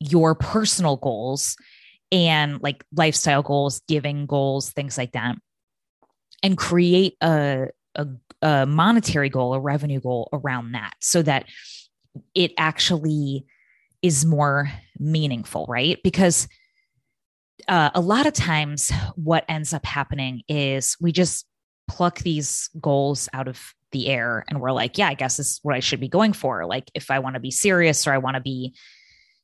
your 0.00 0.34
personal 0.34 0.96
goals 0.96 1.56
and 2.10 2.62
like 2.62 2.84
lifestyle 2.94 3.42
goals 3.42 3.82
giving 3.88 4.26
goals 4.26 4.70
things 4.70 4.96
like 4.96 5.12
that 5.12 5.36
and 6.44 6.58
create 6.58 7.16
a, 7.22 7.68
a, 7.94 8.06
a 8.42 8.66
monetary 8.66 9.28
goal 9.28 9.54
a 9.54 9.60
revenue 9.60 10.00
goal 10.00 10.28
around 10.32 10.72
that 10.72 10.94
so 11.00 11.22
that 11.22 11.46
it 12.34 12.52
actually 12.58 13.44
is 14.02 14.24
more 14.24 14.70
meaningful 14.98 15.66
right? 15.68 15.98
Because 16.02 16.48
uh, 17.68 17.90
a 17.94 18.00
lot 18.00 18.26
of 18.26 18.32
times 18.32 18.92
what 19.16 19.44
ends 19.48 19.72
up 19.72 19.86
happening 19.86 20.42
is 20.48 20.96
we 21.00 21.12
just 21.12 21.46
pluck 21.88 22.18
these 22.20 22.68
goals 22.80 23.28
out 23.32 23.48
of 23.48 23.74
the 23.92 24.08
air 24.08 24.44
and 24.48 24.60
we're 24.60 24.72
like 24.72 24.98
yeah 24.98 25.06
i 25.06 25.14
guess 25.14 25.36
this 25.36 25.52
is 25.52 25.60
what 25.62 25.74
i 25.74 25.80
should 25.80 26.00
be 26.00 26.08
going 26.08 26.32
for. 26.32 26.66
Like 26.66 26.90
if 26.94 27.10
i 27.10 27.18
want 27.18 27.34
to 27.34 27.40
be 27.40 27.50
serious 27.50 28.06
or 28.06 28.12
i 28.12 28.18
want 28.18 28.34
to 28.34 28.40
be 28.40 28.74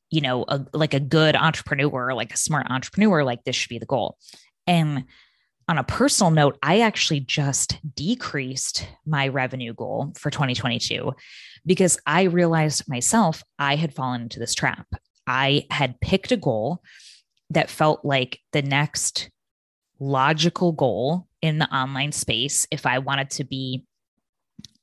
you 0.09 0.21
know 0.21 0.43
a, 0.47 0.65
like 0.73 0.93
a 0.93 0.99
good 0.99 1.35
entrepreneur 1.35 2.13
like 2.13 2.33
a 2.33 2.37
smart 2.37 2.67
entrepreneur 2.69 3.23
like 3.23 3.43
this 3.43 3.55
should 3.55 3.69
be 3.69 3.79
the 3.79 3.85
goal. 3.85 4.17
And 4.67 5.05
on 5.71 5.77
a 5.77 5.83
personal 5.83 6.31
note 6.31 6.57
i 6.61 6.81
actually 6.81 7.21
just 7.21 7.79
decreased 7.95 8.87
my 9.05 9.27
revenue 9.27 9.73
goal 9.73 10.11
for 10.17 10.29
2022 10.29 11.13
because 11.65 11.97
i 12.05 12.23
realized 12.23 12.83
myself 12.87 13.43
i 13.57 13.75
had 13.75 13.93
fallen 13.93 14.23
into 14.23 14.39
this 14.39 14.53
trap 14.53 14.85
i 15.27 15.65
had 15.71 15.99
picked 16.01 16.31
a 16.31 16.37
goal 16.37 16.81
that 17.49 17.69
felt 17.69 18.03
like 18.03 18.39
the 18.51 18.61
next 18.61 19.29
logical 19.99 20.71
goal 20.71 21.27
in 21.41 21.59
the 21.59 21.73
online 21.73 22.11
space 22.11 22.67
if 22.71 22.85
I 22.85 22.99
wanted 22.99 23.29
to 23.31 23.43
be 23.43 23.85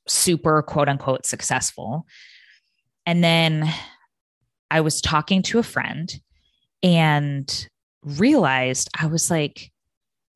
super 0.07 0.61
quote 0.63 0.89
unquote 0.89 1.25
successful. 1.25 2.05
And 3.05 3.23
then 3.23 3.71
I 4.71 4.81
was 4.81 5.01
talking 5.01 5.41
to 5.43 5.59
a 5.59 5.63
friend 5.63 6.13
and 6.81 7.67
realized 8.03 8.89
I 8.99 9.07
was 9.07 9.29
like, 9.29 9.71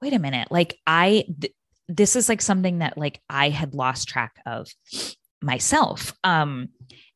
wait 0.03 0.13
a 0.13 0.19
minute, 0.19 0.49
like 0.51 0.77
I, 0.85 1.25
th- 1.39 1.53
this 1.87 2.17
is 2.17 2.27
like 2.27 2.41
something 2.41 2.79
that 2.79 2.97
like 2.97 3.21
I 3.29 3.49
had 3.49 3.73
lost 3.73 4.09
track 4.09 4.35
of 4.45 4.67
myself. 5.41 6.13
Um, 6.25 6.69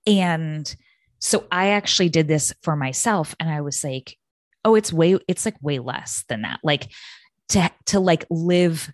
and 0.05 0.73
so 1.19 1.45
I 1.51 1.71
actually 1.71 2.07
did 2.07 2.29
this 2.29 2.53
for 2.63 2.77
myself 2.77 3.35
and 3.41 3.49
I 3.49 3.59
was 3.59 3.83
like, 3.83 4.17
oh, 4.63 4.75
it's 4.75 4.93
way, 4.93 5.17
it's 5.27 5.43
like 5.43 5.61
way 5.61 5.79
less 5.79 6.23
than 6.29 6.43
that. 6.43 6.61
Like 6.63 6.89
to, 7.49 7.69
to 7.87 7.99
like 7.99 8.25
live, 8.29 8.89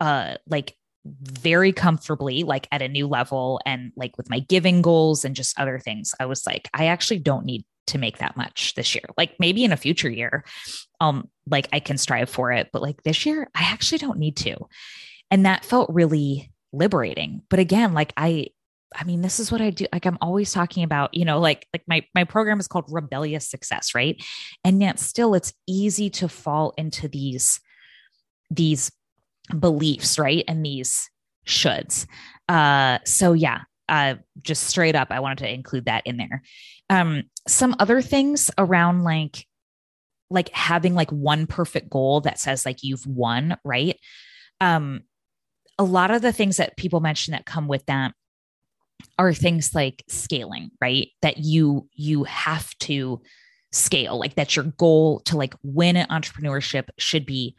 uh, 0.00 0.34
like 0.48 0.74
very 1.04 1.72
comfortably, 1.72 2.42
like 2.42 2.66
at 2.72 2.82
a 2.82 2.88
new 2.88 3.06
level 3.06 3.60
and 3.64 3.92
like 3.94 4.18
with 4.18 4.28
my 4.28 4.40
giving 4.40 4.82
goals 4.82 5.24
and 5.24 5.36
just 5.36 5.58
other 5.58 5.78
things. 5.78 6.14
I 6.18 6.26
was 6.26 6.46
like, 6.46 6.68
I 6.74 6.86
actually 6.86 7.20
don't 7.20 7.44
need 7.44 7.64
to 7.90 7.98
make 7.98 8.18
that 8.18 8.36
much 8.36 8.74
this 8.74 8.94
year. 8.94 9.04
Like 9.16 9.34
maybe 9.38 9.64
in 9.64 9.72
a 9.72 9.76
future 9.76 10.10
year, 10.10 10.44
um, 11.00 11.28
like 11.46 11.68
I 11.72 11.80
can 11.80 11.98
strive 11.98 12.30
for 12.30 12.52
it, 12.52 12.70
but 12.72 12.82
like 12.82 13.02
this 13.02 13.26
year, 13.26 13.48
I 13.54 13.62
actually 13.64 13.98
don't 13.98 14.18
need 14.18 14.36
to. 14.38 14.56
And 15.30 15.46
that 15.46 15.64
felt 15.64 15.90
really 15.92 16.50
liberating. 16.72 17.42
But 17.48 17.58
again, 17.58 17.94
like 17.94 18.12
I 18.16 18.48
I 18.94 19.04
mean, 19.04 19.22
this 19.22 19.38
is 19.38 19.52
what 19.52 19.60
I 19.60 19.70
do. 19.70 19.86
Like 19.92 20.04
I'm 20.04 20.18
always 20.20 20.52
talking 20.52 20.82
about, 20.82 21.14
you 21.14 21.24
know, 21.24 21.38
like 21.38 21.66
like 21.72 21.84
my 21.86 22.04
my 22.14 22.24
program 22.24 22.58
is 22.58 22.66
called 22.66 22.86
rebellious 22.88 23.48
success, 23.48 23.94
right? 23.94 24.20
And 24.64 24.80
yet 24.82 24.98
still 24.98 25.34
it's 25.34 25.52
easy 25.66 26.10
to 26.10 26.28
fall 26.28 26.74
into 26.76 27.08
these 27.08 27.60
these 28.50 28.90
beliefs, 29.56 30.18
right? 30.18 30.44
And 30.48 30.64
these 30.64 31.08
shoulds. 31.46 32.06
Uh 32.48 32.98
so 33.04 33.32
yeah, 33.32 33.60
uh 33.90 34.14
just 34.40 34.64
straight 34.64 34.94
up 34.94 35.08
I 35.10 35.20
wanted 35.20 35.38
to 35.38 35.52
include 35.52 35.84
that 35.84 36.06
in 36.06 36.16
there. 36.16 36.42
Um 36.88 37.24
some 37.46 37.76
other 37.78 38.00
things 38.00 38.50
around 38.56 39.04
like 39.04 39.46
like 40.30 40.48
having 40.50 40.94
like 40.94 41.10
one 41.10 41.46
perfect 41.46 41.90
goal 41.90 42.22
that 42.22 42.38
says 42.38 42.64
like 42.64 42.82
you've 42.82 43.06
won, 43.06 43.56
right? 43.64 43.98
Um 44.60 45.02
a 45.78 45.84
lot 45.84 46.10
of 46.10 46.22
the 46.22 46.32
things 46.32 46.58
that 46.58 46.76
people 46.76 47.00
mention 47.00 47.32
that 47.32 47.46
come 47.46 47.66
with 47.66 47.84
that 47.86 48.12
are 49.18 49.32
things 49.32 49.74
like 49.74 50.04
scaling, 50.08 50.70
right? 50.80 51.08
That 51.22 51.38
you 51.38 51.88
you 51.94 52.24
have 52.24 52.76
to 52.80 53.20
scale. 53.72 54.18
Like 54.18 54.34
that's 54.34 54.56
your 54.56 54.66
goal 54.66 55.20
to 55.20 55.36
like 55.36 55.54
win 55.62 55.96
an 55.96 56.08
entrepreneurship 56.08 56.88
should 56.98 57.24
be 57.24 57.56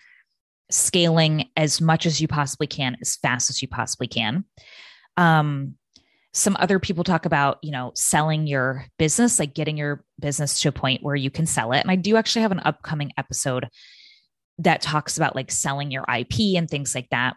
scaling 0.70 1.50
as 1.58 1.82
much 1.82 2.06
as 2.06 2.22
you 2.22 2.28
possibly 2.28 2.68
can 2.68 2.96
as 3.02 3.18
fast 3.18 3.50
as 3.50 3.62
you 3.62 3.68
possibly 3.68 4.08
can. 4.08 4.46
Um 5.18 5.76
some 6.34 6.56
other 6.60 6.80
people 6.80 7.04
talk 7.04 7.26
about, 7.26 7.60
you 7.62 7.72
know, 7.72 7.92
selling 7.96 8.48
your 8.48 8.86
business, 8.98 9.38
like 9.38 9.54
getting 9.54 9.78
your 9.78 10.04
business 10.20 10.62
to 10.62 10.70
a 10.70 10.72
point 10.72 11.04
where 11.04 11.16
you 11.16 11.30
can 11.30 11.46
sell 11.46 11.74
it. 11.74 11.82
And 11.82 11.92
I 11.92 11.96
do 11.96 12.16
actually 12.16 12.44
have 12.44 12.54
an 12.54 12.62
upcoming 12.64 13.12
episode 13.18 13.68
that 14.60 14.82
talks 14.82 15.18
about 15.18 15.36
like 15.36 15.52
selling 15.52 15.92
your 15.92 16.04
IP 16.04 16.56
and 16.56 16.70
things 16.70 16.96
like 16.96 17.10
that 17.10 17.36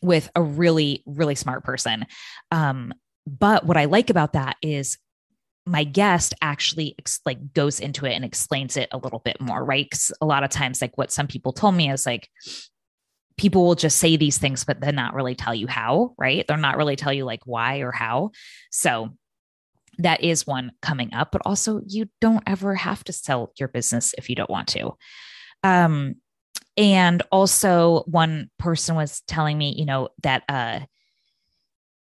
with 0.00 0.30
a 0.34 0.42
really, 0.42 1.02
really 1.06 1.34
smart 1.34 1.64
person. 1.64 2.06
Um, 2.50 2.94
but 3.26 3.66
what 3.66 3.76
I 3.76 3.84
like 3.84 4.10
about 4.10 4.32
that 4.32 4.56
is 4.62 4.98
my 5.64 5.84
guest 5.84 6.34
actually 6.42 6.94
ex- 6.98 7.20
like 7.24 7.52
goes 7.52 7.78
into 7.78 8.06
it 8.06 8.14
and 8.14 8.24
explains 8.24 8.76
it 8.76 8.88
a 8.92 8.98
little 8.98 9.20
bit 9.20 9.40
more, 9.40 9.64
right? 9.64 9.86
Because 9.88 10.12
a 10.20 10.26
lot 10.26 10.42
of 10.42 10.50
times, 10.50 10.82
like 10.82 10.96
what 10.98 11.12
some 11.12 11.28
people 11.28 11.52
told 11.52 11.74
me 11.74 11.90
is 11.90 12.04
like, 12.04 12.28
people 13.36 13.64
will 13.64 13.74
just 13.74 13.98
say 13.98 14.16
these 14.16 14.38
things, 14.38 14.64
but 14.64 14.80
then 14.80 14.94
not 14.94 15.14
really 15.14 15.34
tell 15.34 15.54
you 15.54 15.66
how, 15.66 16.14
right? 16.18 16.44
They're 16.46 16.56
not 16.56 16.76
really 16.76 16.96
tell 16.96 17.12
you 17.12 17.24
like 17.24 17.40
why 17.44 17.78
or 17.78 17.92
how. 17.92 18.30
So 18.70 19.10
that 19.98 20.22
is 20.22 20.46
one 20.46 20.72
coming 20.80 21.12
up, 21.14 21.32
but 21.32 21.42
also 21.44 21.82
you 21.86 22.08
don't 22.20 22.42
ever 22.46 22.74
have 22.74 23.04
to 23.04 23.12
sell 23.12 23.52
your 23.58 23.68
business 23.68 24.14
if 24.16 24.28
you 24.28 24.36
don't 24.36 24.50
want 24.50 24.68
to. 24.68 24.96
Um, 25.62 26.16
and 26.76 27.22
also 27.30 28.02
one 28.06 28.50
person 28.58 28.96
was 28.96 29.22
telling 29.26 29.58
me 29.58 29.74
you 29.76 29.84
know 29.84 30.08
that 30.22 30.42
uh 30.48 30.80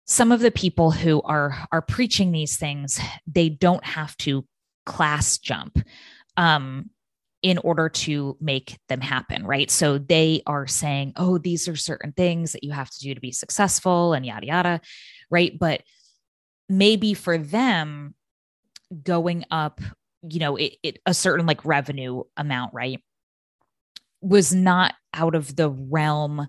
some 0.06 0.32
of 0.32 0.40
the 0.40 0.50
people 0.50 0.90
who 0.90 1.22
are 1.22 1.66
are 1.72 1.82
preaching 1.82 2.32
these 2.32 2.56
things 2.56 3.00
they 3.26 3.48
don't 3.48 3.84
have 3.84 4.16
to 4.18 4.44
class 4.86 5.38
jump 5.38 5.78
um 6.36 6.90
in 7.42 7.58
order 7.58 7.88
to 7.88 8.36
make 8.40 8.78
them 8.88 9.00
happen 9.00 9.44
right? 9.44 9.70
So 9.70 9.98
they 9.98 10.42
are 10.46 10.66
saying 10.66 11.12
oh 11.16 11.38
these 11.38 11.68
are 11.68 11.76
certain 11.76 12.12
things 12.12 12.52
that 12.52 12.64
you 12.64 12.70
have 12.72 12.90
to 12.90 13.00
do 13.00 13.14
to 13.14 13.20
be 13.20 13.32
successful 13.32 14.12
and 14.12 14.24
yada 14.24 14.46
yada 14.46 14.80
right? 15.30 15.58
But 15.58 15.82
maybe 16.68 17.14
for 17.14 17.38
them 17.38 18.14
going 19.02 19.44
up 19.50 19.80
you 20.28 20.38
know 20.38 20.56
it, 20.56 20.74
it 20.82 20.98
a 21.06 21.14
certain 21.14 21.46
like 21.46 21.64
revenue 21.64 22.22
amount 22.36 22.72
right 22.74 23.02
was 24.20 24.54
not 24.54 24.94
out 25.14 25.34
of 25.34 25.56
the 25.56 25.68
realm 25.68 26.46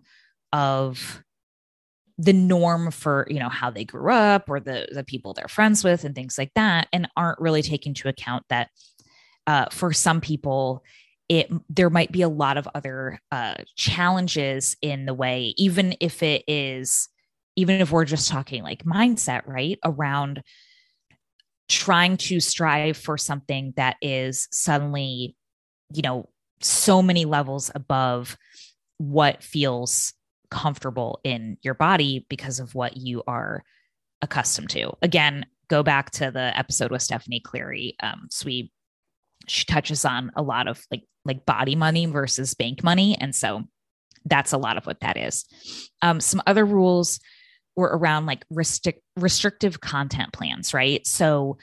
of 0.52 1.24
the 2.20 2.34
norm 2.34 2.92
for 2.92 3.26
you 3.30 3.40
know 3.40 3.50
how 3.50 3.72
they 3.72 3.84
grew 3.84 4.14
up 4.14 4.48
or 4.48 4.60
the 4.60 4.88
the 4.92 5.04
people 5.04 5.34
they're 5.34 5.48
friends 5.48 5.84
with 5.84 6.04
and 6.04 6.14
things 6.14 6.38
like 6.38 6.52
that 6.54 6.88
and 6.94 7.10
aren't 7.18 7.40
really 7.40 7.64
taking 7.64 7.92
into 7.92 8.08
account 8.08 8.44
that 8.50 8.70
uh, 9.48 9.66
for 9.72 9.94
some 9.94 10.22
people 10.22 10.84
it 11.30 11.50
there 11.70 11.90
might 11.90 12.12
be 12.12 12.22
a 12.22 12.30
lot 12.30 12.58
of 12.58 12.68
other 12.76 13.20
uh, 13.32 13.56
challenges 13.76 14.76
in 14.82 15.06
the 15.06 15.14
way 15.14 15.54
even 15.58 15.96
if 16.00 16.22
it 16.22 16.44
is 16.48 17.10
even 17.56 17.80
if 17.80 17.92
we're 17.92 18.06
just 18.06 18.30
talking 18.30 18.64
like 18.64 18.84
mindset 18.84 19.46
right 19.48 19.80
around 19.86 20.44
trying 21.70 22.18
to 22.18 22.40
strive 22.40 22.98
for 22.98 23.18
something 23.18 23.74
that 23.78 23.96
is 24.02 24.48
suddenly 24.52 25.36
you 25.94 26.02
know 26.02 26.30
so 26.62 27.02
many 27.02 27.26
levels 27.26 27.72
above 27.74 28.38
what 28.98 29.44
feels 29.44 30.14
comfortable 30.50 31.20
in 31.24 31.58
your 31.62 31.74
body 31.74 32.26
because 32.30 32.60
of 32.60 32.76
what 32.76 32.96
you 32.96 33.24
are 33.28 33.64
accustomed 34.22 34.70
to. 34.70 34.92
Again, 35.02 35.46
go 35.68 35.84
back 35.84 36.12
to 36.12 36.32
the 36.32 36.58
episode 36.58 36.92
with 36.92 37.02
Stephanie 37.02 37.40
Cleary. 37.40 37.96
Um, 38.02 38.28
so 38.30 38.46
we 38.46 38.72
she 39.48 39.66
touches 39.66 40.06
on 40.06 40.32
a 40.36 40.42
lot 40.42 40.68
of 40.68 40.86
like 40.92 41.04
like 41.26 41.46
body 41.46 41.76
money 41.76 42.06
versus 42.06 42.54
bank 42.54 42.84
money, 42.84 43.18
and 43.20 43.36
so 43.36 43.64
that's 44.26 44.54
a 44.54 44.58
lot 44.58 44.78
of 44.78 44.86
what 44.86 45.02
that 45.02 45.18
is. 45.18 45.46
Um, 46.02 46.20
some 46.20 46.42
other 46.48 46.66
rules 46.66 47.20
were 47.76 47.98
around 47.98 48.26
like 48.26 48.46
restrict 48.50 49.02
restrictive 49.16 49.82
content 49.82 50.34
plans, 50.34 50.74
right? 50.74 51.06
So 51.06 51.58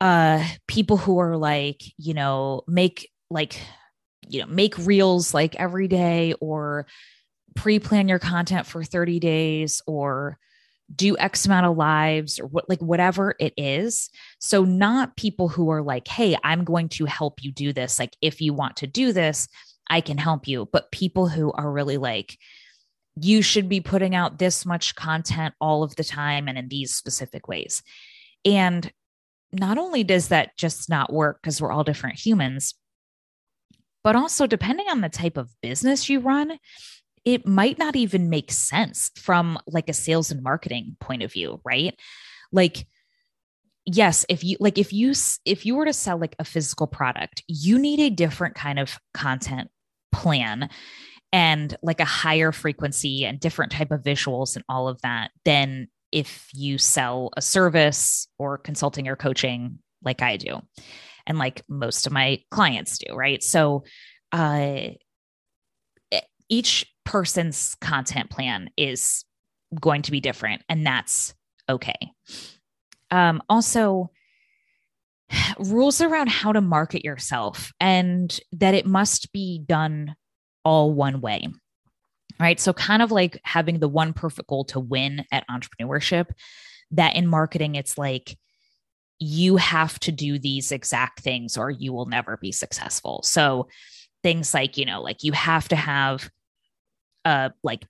uh 0.00 0.46
people 0.66 0.98
who 0.98 1.18
are 1.18 1.38
like 1.38 1.80
you 1.96 2.12
know 2.12 2.62
make 2.68 3.10
like 3.30 3.58
you 4.28 4.40
know 4.40 4.46
make 4.46 4.76
reels 4.76 5.32
like 5.32 5.56
every 5.56 5.88
day 5.88 6.34
or 6.40 6.86
pre-plan 7.54 8.06
your 8.06 8.18
content 8.18 8.66
for 8.66 8.84
30 8.84 9.18
days 9.18 9.80
or 9.86 10.38
do 10.94 11.16
x 11.18 11.46
amount 11.46 11.66
of 11.66 11.76
lives 11.76 12.38
or 12.38 12.46
what 12.46 12.68
like 12.68 12.80
whatever 12.80 13.34
it 13.40 13.52
is. 13.56 14.08
So 14.38 14.64
not 14.64 15.16
people 15.16 15.48
who 15.48 15.70
are 15.70 15.82
like 15.82 16.06
hey 16.06 16.36
i'm 16.44 16.64
going 16.64 16.88
to 16.90 17.04
help 17.06 17.42
you 17.42 17.52
do 17.52 17.72
this. 17.72 17.98
Like 17.98 18.16
if 18.22 18.40
you 18.40 18.54
want 18.54 18.76
to 18.76 18.86
do 18.86 19.12
this 19.12 19.48
i 19.88 20.00
can 20.00 20.18
help 20.18 20.46
you. 20.46 20.68
But 20.72 20.92
people 20.92 21.28
who 21.28 21.52
are 21.52 21.70
really 21.70 21.96
like 21.96 22.38
you 23.20 23.42
should 23.42 23.68
be 23.68 23.80
putting 23.80 24.14
out 24.14 24.38
this 24.38 24.66
much 24.66 24.94
content 24.94 25.54
all 25.60 25.82
of 25.82 25.96
the 25.96 26.04
time 26.04 26.48
and 26.48 26.58
in 26.58 26.68
these 26.68 26.94
specific 26.94 27.48
ways. 27.48 27.82
And 28.44 28.92
not 29.52 29.78
only 29.78 30.04
does 30.04 30.28
that 30.28 30.56
just 30.56 30.90
not 30.90 31.12
work 31.12 31.40
because 31.40 31.60
we're 31.60 31.72
all 31.72 31.84
different 31.84 32.18
humans, 32.18 32.74
but 34.04 34.16
also 34.16 34.46
depending 34.46 34.86
on 34.88 35.00
the 35.00 35.08
type 35.08 35.36
of 35.36 35.50
business 35.62 36.08
you 36.08 36.20
run, 36.20 36.58
it 37.26 37.44
might 37.46 37.76
not 37.76 37.96
even 37.96 38.30
make 38.30 38.52
sense 38.52 39.10
from 39.16 39.58
like 39.66 39.90
a 39.90 39.92
sales 39.92 40.30
and 40.30 40.42
marketing 40.42 40.96
point 41.00 41.24
of 41.24 41.32
view, 41.32 41.60
right? 41.64 41.98
Like 42.52 42.86
yes, 43.84 44.24
if 44.28 44.44
you 44.44 44.56
like 44.60 44.78
if 44.78 44.92
you 44.92 45.12
if 45.44 45.66
you 45.66 45.74
were 45.74 45.84
to 45.84 45.92
sell 45.92 46.18
like 46.18 46.36
a 46.38 46.44
physical 46.44 46.86
product, 46.86 47.42
you 47.48 47.78
need 47.78 48.00
a 48.00 48.10
different 48.10 48.54
kind 48.54 48.78
of 48.78 48.98
content 49.12 49.68
plan 50.12 50.70
and 51.32 51.76
like 51.82 52.00
a 52.00 52.04
higher 52.04 52.52
frequency 52.52 53.26
and 53.26 53.40
different 53.40 53.72
type 53.72 53.90
of 53.90 54.02
visuals 54.02 54.54
and 54.54 54.64
all 54.68 54.86
of 54.88 55.02
that 55.02 55.32
than 55.44 55.88
if 56.12 56.48
you 56.54 56.78
sell 56.78 57.30
a 57.36 57.42
service 57.42 58.28
or 58.38 58.56
consulting 58.56 59.08
or 59.08 59.16
coaching 59.16 59.80
like 60.04 60.22
I 60.22 60.36
do 60.36 60.60
and 61.26 61.38
like 61.38 61.62
most 61.68 62.06
of 62.06 62.12
my 62.12 62.40
clients 62.52 62.98
do, 62.98 63.14
right? 63.14 63.42
So 63.42 63.82
uh 64.30 64.90
each 66.48 66.86
person's 67.06 67.74
content 67.80 68.28
plan 68.28 68.68
is 68.76 69.24
going 69.80 70.02
to 70.02 70.10
be 70.10 70.20
different 70.20 70.62
and 70.68 70.86
that's 70.86 71.34
okay. 71.68 72.12
Um 73.10 73.42
also 73.48 74.10
rules 75.58 76.00
around 76.00 76.28
how 76.28 76.52
to 76.52 76.60
market 76.60 77.04
yourself 77.04 77.72
and 77.80 78.38
that 78.52 78.74
it 78.74 78.86
must 78.86 79.32
be 79.32 79.58
done 79.58 80.14
all 80.64 80.92
one 80.92 81.20
way 81.20 81.48
right? 82.38 82.60
So, 82.60 82.72
kind 82.72 83.02
of 83.02 83.10
like 83.10 83.40
having 83.44 83.78
the 83.78 83.88
one 83.88 84.12
perfect 84.12 84.48
goal 84.48 84.64
to 84.66 84.80
win 84.80 85.24
at 85.32 85.46
entrepreneurship, 85.48 86.26
that 86.92 87.16
in 87.16 87.26
marketing, 87.26 87.74
it's 87.74 87.98
like 87.98 88.36
you 89.18 89.56
have 89.56 89.98
to 90.00 90.12
do 90.12 90.38
these 90.38 90.72
exact 90.72 91.20
things 91.20 91.56
or 91.56 91.70
you 91.70 91.92
will 91.92 92.06
never 92.06 92.36
be 92.36 92.52
successful. 92.52 93.22
So, 93.22 93.68
things 94.22 94.52
like, 94.52 94.76
you 94.76 94.84
know, 94.84 95.02
like 95.02 95.22
you 95.22 95.32
have 95.32 95.68
to 95.68 95.76
have 95.76 96.30
a 97.26 97.52
like 97.62 97.86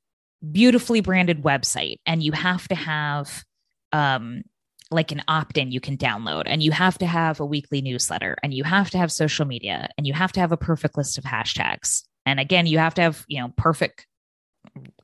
beautifully 0.51 1.01
branded 1.01 1.45
website 1.45 1.99
and 2.07 2.25
you 2.25 2.33
have 2.33 2.67
to 2.69 2.75
have, 2.75 3.45
um, 3.93 4.43
like 4.91 5.13
an 5.13 5.23
opt 5.29 5.59
in 5.59 5.71
you 5.73 5.81
can 5.81 5.97
download, 5.97 6.45
and 6.47 6.63
you 6.63 6.71
have 6.71 6.97
to 6.99 7.07
have 7.07 7.41
a 7.41 7.47
weekly 7.47 7.81
newsletter, 7.83 8.37
and 8.43 8.55
you 8.55 8.65
have 8.65 8.91
to 8.91 8.99
have 8.99 9.11
social 9.11 9.45
media, 9.45 9.89
and 9.99 10.07
you 10.07 10.13
have 10.13 10.33
to 10.33 10.41
have 10.41 10.53
a 10.53 10.57
perfect 10.57 10.97
list 10.97 11.19
of 11.19 11.25
hashtags. 11.25 12.03
And 12.25 12.39
again, 12.39 12.67
you 12.67 12.79
have 12.79 12.95
to 12.95 13.03
have, 13.03 13.25
you 13.29 13.41
know, 13.41 13.53
perfect 13.57 14.07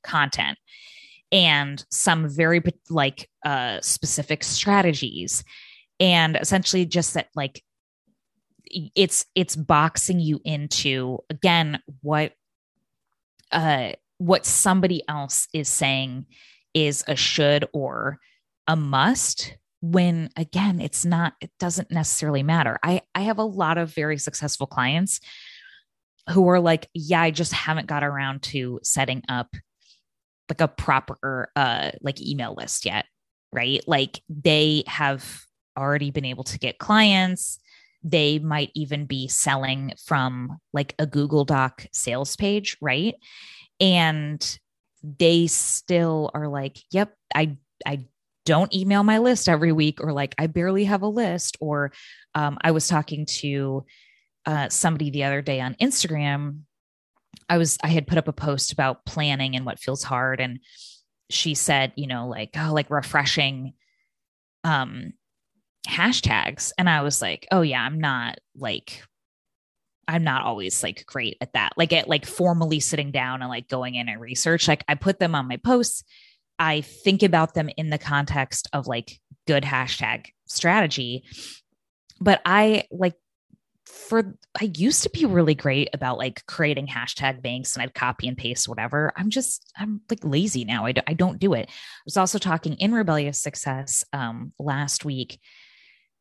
content 0.02 0.58
and 1.32 1.84
some 1.90 2.28
very 2.28 2.60
like 2.90 3.28
uh 3.44 3.80
specific 3.80 4.44
strategies 4.44 5.44
and 5.98 6.36
essentially 6.36 6.84
just 6.84 7.14
that 7.14 7.28
like 7.34 7.62
it's 8.94 9.26
it's 9.34 9.56
boxing 9.56 10.20
you 10.20 10.40
into 10.44 11.18
again 11.30 11.80
what 12.02 12.32
uh 13.50 13.92
what 14.22 14.46
somebody 14.46 15.02
else 15.08 15.48
is 15.52 15.68
saying 15.68 16.26
is 16.74 17.04
a 17.06 17.16
should 17.16 17.66
or 17.72 18.18
a 18.66 18.76
must 18.76 19.56
when 19.80 20.30
again 20.36 20.80
it's 20.80 21.04
not 21.04 21.34
it 21.40 21.50
doesn't 21.58 21.90
necessarily 21.90 22.42
matter 22.44 22.78
i 22.84 23.00
i 23.16 23.22
have 23.22 23.38
a 23.38 23.42
lot 23.42 23.78
of 23.78 23.92
very 23.92 24.16
successful 24.16 24.66
clients 24.66 25.20
who 26.30 26.48
are 26.48 26.60
like, 26.60 26.88
yeah, 26.94 27.20
I 27.20 27.30
just 27.30 27.52
haven't 27.52 27.86
got 27.86 28.04
around 28.04 28.42
to 28.42 28.80
setting 28.82 29.22
up 29.28 29.54
like 30.48 30.60
a 30.60 30.68
proper 30.68 31.50
uh 31.56 31.92
like 32.02 32.20
email 32.20 32.54
list 32.56 32.84
yet, 32.84 33.06
right? 33.52 33.80
Like 33.86 34.22
they 34.28 34.84
have 34.86 35.42
already 35.78 36.10
been 36.10 36.24
able 36.24 36.44
to 36.44 36.58
get 36.58 36.78
clients. 36.78 37.58
They 38.04 38.38
might 38.38 38.70
even 38.74 39.06
be 39.06 39.28
selling 39.28 39.94
from 40.04 40.58
like 40.72 40.94
a 40.98 41.06
Google 41.06 41.44
Doc 41.44 41.86
sales 41.92 42.36
page, 42.36 42.76
right? 42.80 43.14
And 43.82 44.58
they 45.02 45.48
still 45.48 46.30
are 46.32 46.48
like, 46.48 46.78
yep, 46.90 47.14
I 47.34 47.56
I 47.84 48.06
don't 48.44 48.74
email 48.74 49.02
my 49.04 49.18
list 49.18 49.48
every 49.48 49.72
week 49.72 50.02
or 50.02 50.12
like 50.12 50.34
I 50.38 50.46
barely 50.46 50.84
have 50.84 51.02
a 51.02 51.08
list 51.08 51.56
or 51.60 51.92
um, 52.34 52.58
I 52.60 52.70
was 52.70 52.88
talking 52.88 53.26
to 53.26 53.84
uh, 54.46 54.68
somebody 54.68 55.10
the 55.10 55.24
other 55.24 55.42
day 55.42 55.60
on 55.60 55.74
Instagram. 55.80 56.60
I 57.48 57.58
was 57.58 57.78
I 57.82 57.88
had 57.88 58.06
put 58.06 58.18
up 58.18 58.28
a 58.28 58.32
post 58.32 58.72
about 58.72 59.04
planning 59.04 59.56
and 59.56 59.66
what 59.66 59.78
feels 59.78 60.02
hard, 60.02 60.40
and 60.40 60.60
she 61.30 61.54
said, 61.54 61.92
you 61.96 62.06
know, 62.06 62.28
like 62.28 62.50
oh, 62.56 62.72
like 62.72 62.90
refreshing 62.90 63.74
um 64.64 65.12
hashtags, 65.88 66.72
and 66.78 66.88
I 66.88 67.02
was 67.02 67.20
like, 67.20 67.46
oh 67.50 67.62
yeah, 67.62 67.82
I'm 67.82 68.00
not 68.00 68.38
like 68.56 69.02
I'm 70.08 70.24
not 70.24 70.42
always 70.42 70.82
like 70.82 71.06
great 71.06 71.36
at 71.40 71.52
that. 71.52 71.72
Like 71.76 71.92
at 71.92 72.08
like 72.08 72.26
formally 72.26 72.80
sitting 72.80 73.10
down 73.10 73.42
and 73.42 73.48
like 73.48 73.68
going 73.68 73.94
in 73.94 74.08
and 74.08 74.20
research. 74.20 74.68
Like 74.68 74.84
I 74.88 74.94
put 74.94 75.18
them 75.18 75.34
on 75.34 75.48
my 75.48 75.56
posts. 75.56 76.04
I 76.58 76.80
think 76.80 77.22
about 77.22 77.54
them 77.54 77.70
in 77.76 77.90
the 77.90 77.98
context 77.98 78.68
of 78.72 78.86
like 78.86 79.20
good 79.46 79.62
hashtag 79.62 80.26
strategy. 80.46 81.24
But 82.20 82.40
I 82.44 82.84
like 82.90 83.14
for 83.86 84.36
I 84.60 84.70
used 84.76 85.02
to 85.02 85.10
be 85.10 85.24
really 85.26 85.54
great 85.54 85.88
about 85.92 86.18
like 86.18 86.44
creating 86.46 86.86
hashtag 86.86 87.42
banks 87.42 87.74
and 87.74 87.82
I'd 87.82 87.94
copy 87.94 88.28
and 88.28 88.36
paste 88.36 88.68
whatever. 88.68 89.12
I'm 89.16 89.30
just 89.30 89.70
I'm 89.76 90.00
like 90.08 90.20
lazy 90.22 90.64
now. 90.64 90.86
I, 90.86 90.92
don't 90.92 91.38
do 91.38 91.52
it. 91.54 91.68
I 91.68 91.72
was 92.04 92.16
also 92.16 92.38
talking 92.38 92.74
in 92.74 92.92
rebellious 92.92 93.40
success 93.40 94.04
um 94.12 94.52
last 94.58 95.04
week. 95.04 95.40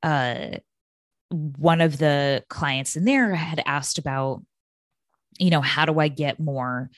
Uh 0.04 0.58
one 1.32 1.82
of 1.82 1.98
the 1.98 2.44
clients 2.50 2.96
in 2.96 3.06
there 3.06 3.34
had 3.34 3.64
asked 3.66 3.98
about 3.98 4.44
you 5.40 5.50
know 5.50 5.62
how 5.62 5.86
do 5.86 6.00
I 6.00 6.08
get 6.08 6.40
more 6.40 6.90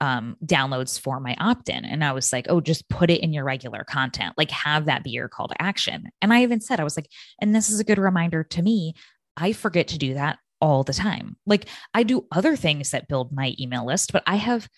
um, 0.00 0.36
downloads 0.44 0.98
for 1.00 1.20
my 1.20 1.34
opt 1.38 1.68
in. 1.68 1.84
And 1.84 2.04
I 2.04 2.12
was 2.12 2.32
like, 2.32 2.46
oh, 2.48 2.60
just 2.60 2.88
put 2.88 3.10
it 3.10 3.22
in 3.22 3.32
your 3.32 3.44
regular 3.44 3.84
content, 3.84 4.34
like 4.36 4.50
have 4.50 4.86
that 4.86 5.04
be 5.04 5.10
your 5.10 5.28
call 5.28 5.48
to 5.48 5.62
action. 5.62 6.10
And 6.20 6.32
I 6.32 6.42
even 6.42 6.60
said, 6.60 6.80
I 6.80 6.84
was 6.84 6.96
like, 6.96 7.08
and 7.40 7.54
this 7.54 7.70
is 7.70 7.80
a 7.80 7.84
good 7.84 7.98
reminder 7.98 8.44
to 8.44 8.62
me 8.62 8.94
I 9.36 9.52
forget 9.52 9.88
to 9.88 9.98
do 9.98 10.14
that 10.14 10.38
all 10.60 10.84
the 10.84 10.92
time. 10.92 11.36
Like 11.46 11.68
I 11.92 12.02
do 12.02 12.26
other 12.30 12.54
things 12.54 12.90
that 12.90 13.08
build 13.08 13.32
my 13.32 13.54
email 13.58 13.86
list, 13.86 14.12
but 14.12 14.22
I 14.26 14.36
have 14.36 14.68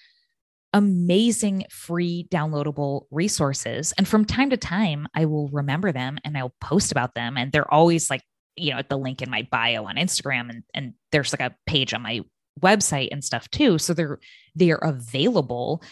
amazing 0.73 1.65
free 1.71 2.27
downloadable 2.31 3.03
resources. 3.11 3.93
And 3.99 4.07
from 4.07 4.25
time 4.25 4.51
to 4.51 4.57
time, 4.57 5.09
I 5.15 5.27
will 5.27 5.49
remember 5.49 5.93
them 5.93 6.19
and 6.25 6.37
I'll 6.37 6.55
post 6.61 6.93
about 6.93 7.15
them. 7.15 7.37
And 7.37 7.53
they're 7.53 7.73
always 7.73 8.11
like, 8.11 8.23
you 8.57 8.73
know, 8.73 8.79
at 8.79 8.89
the 8.89 8.99
link 8.99 9.23
in 9.23 9.31
my 9.31 9.47
bio 9.51 9.85
on 9.85 9.97
Instagram. 9.97 10.51
And, 10.51 10.63
and 10.75 10.95
there's 11.13 11.33
like 11.33 11.41
a 11.41 11.55
page 11.67 11.95
on 11.95 12.03
my 12.03 12.21
website 12.61 13.09
and 13.13 13.25
stuff 13.25 13.51
too. 13.51 13.79
So 13.79 13.95
they're 13.95 14.19
they're 14.55 14.77
available, 14.77 15.83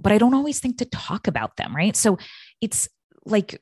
but 0.00 0.12
I 0.12 0.18
don't 0.18 0.34
always 0.34 0.58
think 0.60 0.78
to 0.78 0.84
talk 0.84 1.26
about 1.26 1.56
them. 1.56 1.74
Right. 1.74 1.96
So 1.96 2.18
it's 2.60 2.88
like 3.24 3.60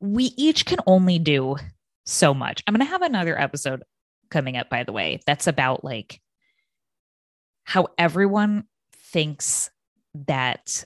we 0.00 0.32
each 0.36 0.66
can 0.66 0.78
only 0.86 1.18
do 1.18 1.56
so 2.04 2.34
much. 2.34 2.64
I'm 2.66 2.74
going 2.74 2.84
to 2.84 2.90
have 2.90 3.02
another 3.02 3.40
episode 3.40 3.84
coming 4.30 4.56
up, 4.56 4.68
by 4.68 4.82
the 4.82 4.92
way, 4.92 5.20
that's 5.26 5.46
about 5.46 5.84
like 5.84 6.20
how 7.64 7.86
everyone 7.96 8.64
thinks 9.12 9.70
that, 10.26 10.84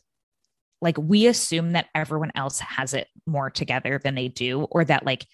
like, 0.82 0.98
we 0.98 1.26
assume 1.26 1.72
that 1.72 1.86
everyone 1.94 2.32
else 2.34 2.58
has 2.58 2.92
it 2.92 3.08
more 3.24 3.48
together 3.48 3.98
than 4.02 4.14
they 4.14 4.28
do, 4.28 4.64
or 4.64 4.84
that 4.84 5.06
like 5.06 5.26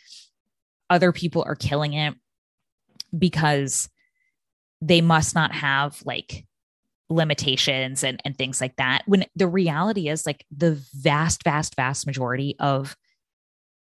other 0.93 1.11
people 1.11 1.43
are 1.47 1.57
killing 1.57 1.95
it 1.95 2.15
because 3.19 3.89
they 4.83 5.01
must 5.01 5.35
not 5.35 5.53
have 5.53 6.03
like 6.05 6.45
limitations 7.09 8.05
and, 8.05 8.21
and 8.27 8.37
things 8.37 8.61
like 8.61 8.77
that. 8.77 9.03
When 9.07 9.25
the 9.35 9.49
reality 9.49 10.09
is, 10.09 10.27
like, 10.27 10.45
the 10.55 10.79
vast, 10.95 11.45
vast, 11.45 11.77
vast 11.77 12.07
majority 12.07 12.57
of 12.59 12.95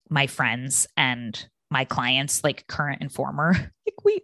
my 0.09 0.27
friends 0.27 0.87
and 0.97 1.47
my 1.71 1.85
clients, 1.85 2.43
like 2.43 2.67
current 2.67 3.01
and 3.01 3.11
former, 3.11 3.53
like 3.85 4.03
we 4.03 4.21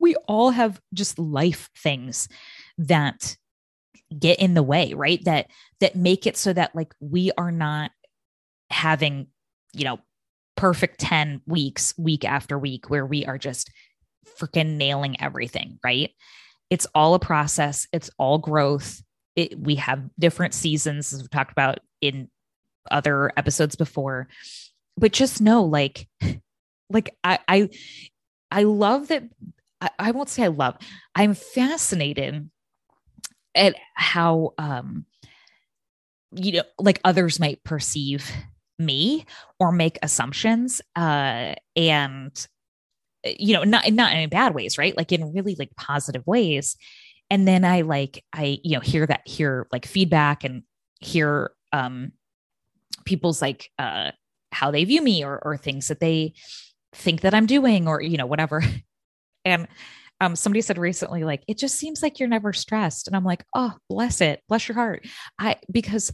we 0.00 0.14
all 0.26 0.50
have 0.50 0.80
just 0.94 1.18
life 1.18 1.70
things 1.76 2.28
that 2.76 3.36
get 4.16 4.38
in 4.38 4.54
the 4.54 4.62
way, 4.62 4.92
right? 4.92 5.24
That 5.24 5.50
that 5.80 5.96
make 5.96 6.26
it 6.26 6.36
so 6.36 6.52
that 6.52 6.74
like 6.74 6.94
we 7.00 7.32
are 7.38 7.52
not 7.52 7.90
having, 8.70 9.28
you 9.72 9.84
know, 9.84 9.98
perfect 10.58 10.98
10 10.98 11.40
weeks 11.46 11.94
week 11.96 12.24
after 12.24 12.58
week 12.58 12.90
where 12.90 13.06
we 13.06 13.24
are 13.24 13.38
just 13.38 13.70
freaking 14.40 14.76
nailing 14.76 15.20
everything, 15.22 15.78
right? 15.84 16.10
It's 16.68 16.86
all 16.96 17.14
a 17.14 17.20
process, 17.20 17.86
it's 17.92 18.10
all 18.18 18.38
growth. 18.38 19.00
It, 19.36 19.56
we 19.56 19.76
have 19.76 20.02
different 20.18 20.54
seasons 20.54 21.12
as 21.12 21.20
we've 21.20 21.30
talked 21.30 21.52
about 21.52 21.78
in 22.00 22.28
other 22.90 23.32
episodes 23.36 23.76
before. 23.76 24.26
But 24.96 25.12
just 25.12 25.40
know 25.40 25.62
like 25.62 26.08
like 26.90 27.16
I 27.22 27.38
I 27.46 27.68
I 28.50 28.64
love 28.64 29.08
that 29.08 29.22
I, 29.80 29.90
I 29.96 30.10
won't 30.10 30.28
say 30.28 30.42
I 30.42 30.48
love. 30.48 30.76
I'm 31.14 31.34
fascinated 31.34 32.50
at 33.54 33.76
how 33.94 34.54
um 34.58 35.06
you 36.32 36.52
know, 36.52 36.62
like 36.80 37.00
others 37.04 37.38
might 37.38 37.62
perceive 37.62 38.28
me 38.78 39.24
or 39.58 39.72
make 39.72 39.98
assumptions. 40.02 40.80
Uh, 40.96 41.54
and 41.76 42.46
you 43.24 43.52
know, 43.52 43.64
not 43.64 43.90
not 43.92 44.12
in 44.12 44.28
bad 44.28 44.54
ways, 44.54 44.78
right? 44.78 44.96
Like 44.96 45.12
in 45.12 45.32
really 45.32 45.56
like 45.58 45.74
positive 45.76 46.26
ways. 46.26 46.76
And 47.30 47.46
then 47.46 47.64
I 47.64 47.82
like 47.82 48.24
I, 48.32 48.58
you 48.62 48.74
know, 48.74 48.80
hear 48.80 49.06
that 49.06 49.26
hear 49.26 49.66
like 49.72 49.86
feedback 49.86 50.44
and 50.44 50.62
hear 51.00 51.50
um 51.72 52.12
people's 53.04 53.42
like 53.42 53.70
uh 53.78 54.12
how 54.52 54.70
they 54.70 54.84
view 54.84 55.02
me 55.02 55.24
or 55.24 55.38
or 55.42 55.56
things 55.56 55.88
that 55.88 56.00
they 56.00 56.34
think 56.94 57.20
that 57.22 57.34
I'm 57.34 57.46
doing 57.46 57.88
or 57.88 58.00
you 58.00 58.16
know 58.16 58.26
whatever. 58.26 58.62
and 59.44 59.68
um 60.20 60.36
somebody 60.36 60.60
said 60.60 60.78
recently 60.78 61.24
like 61.24 61.42
it 61.48 61.58
just 61.58 61.76
seems 61.76 62.02
like 62.02 62.18
you're 62.18 62.28
never 62.28 62.52
stressed 62.52 63.08
and 63.08 63.16
I'm 63.16 63.24
like, 63.24 63.44
"Oh, 63.54 63.74
bless 63.88 64.20
it. 64.20 64.42
Bless 64.48 64.68
your 64.68 64.76
heart." 64.76 65.06
I 65.38 65.56
because 65.70 66.12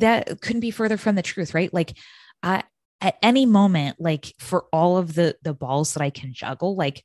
that 0.00 0.40
couldn't 0.40 0.60
be 0.60 0.70
further 0.70 0.96
from 0.96 1.14
the 1.14 1.22
truth, 1.22 1.54
right? 1.54 1.72
Like 1.72 1.96
I 2.42 2.64
at 3.00 3.16
any 3.22 3.46
moment 3.46 3.96
like 3.98 4.34
for 4.38 4.66
all 4.72 4.96
of 4.98 5.14
the 5.14 5.36
the 5.42 5.54
balls 5.54 5.94
that 5.94 6.02
I 6.02 6.10
can 6.10 6.32
juggle, 6.34 6.76
like 6.76 7.04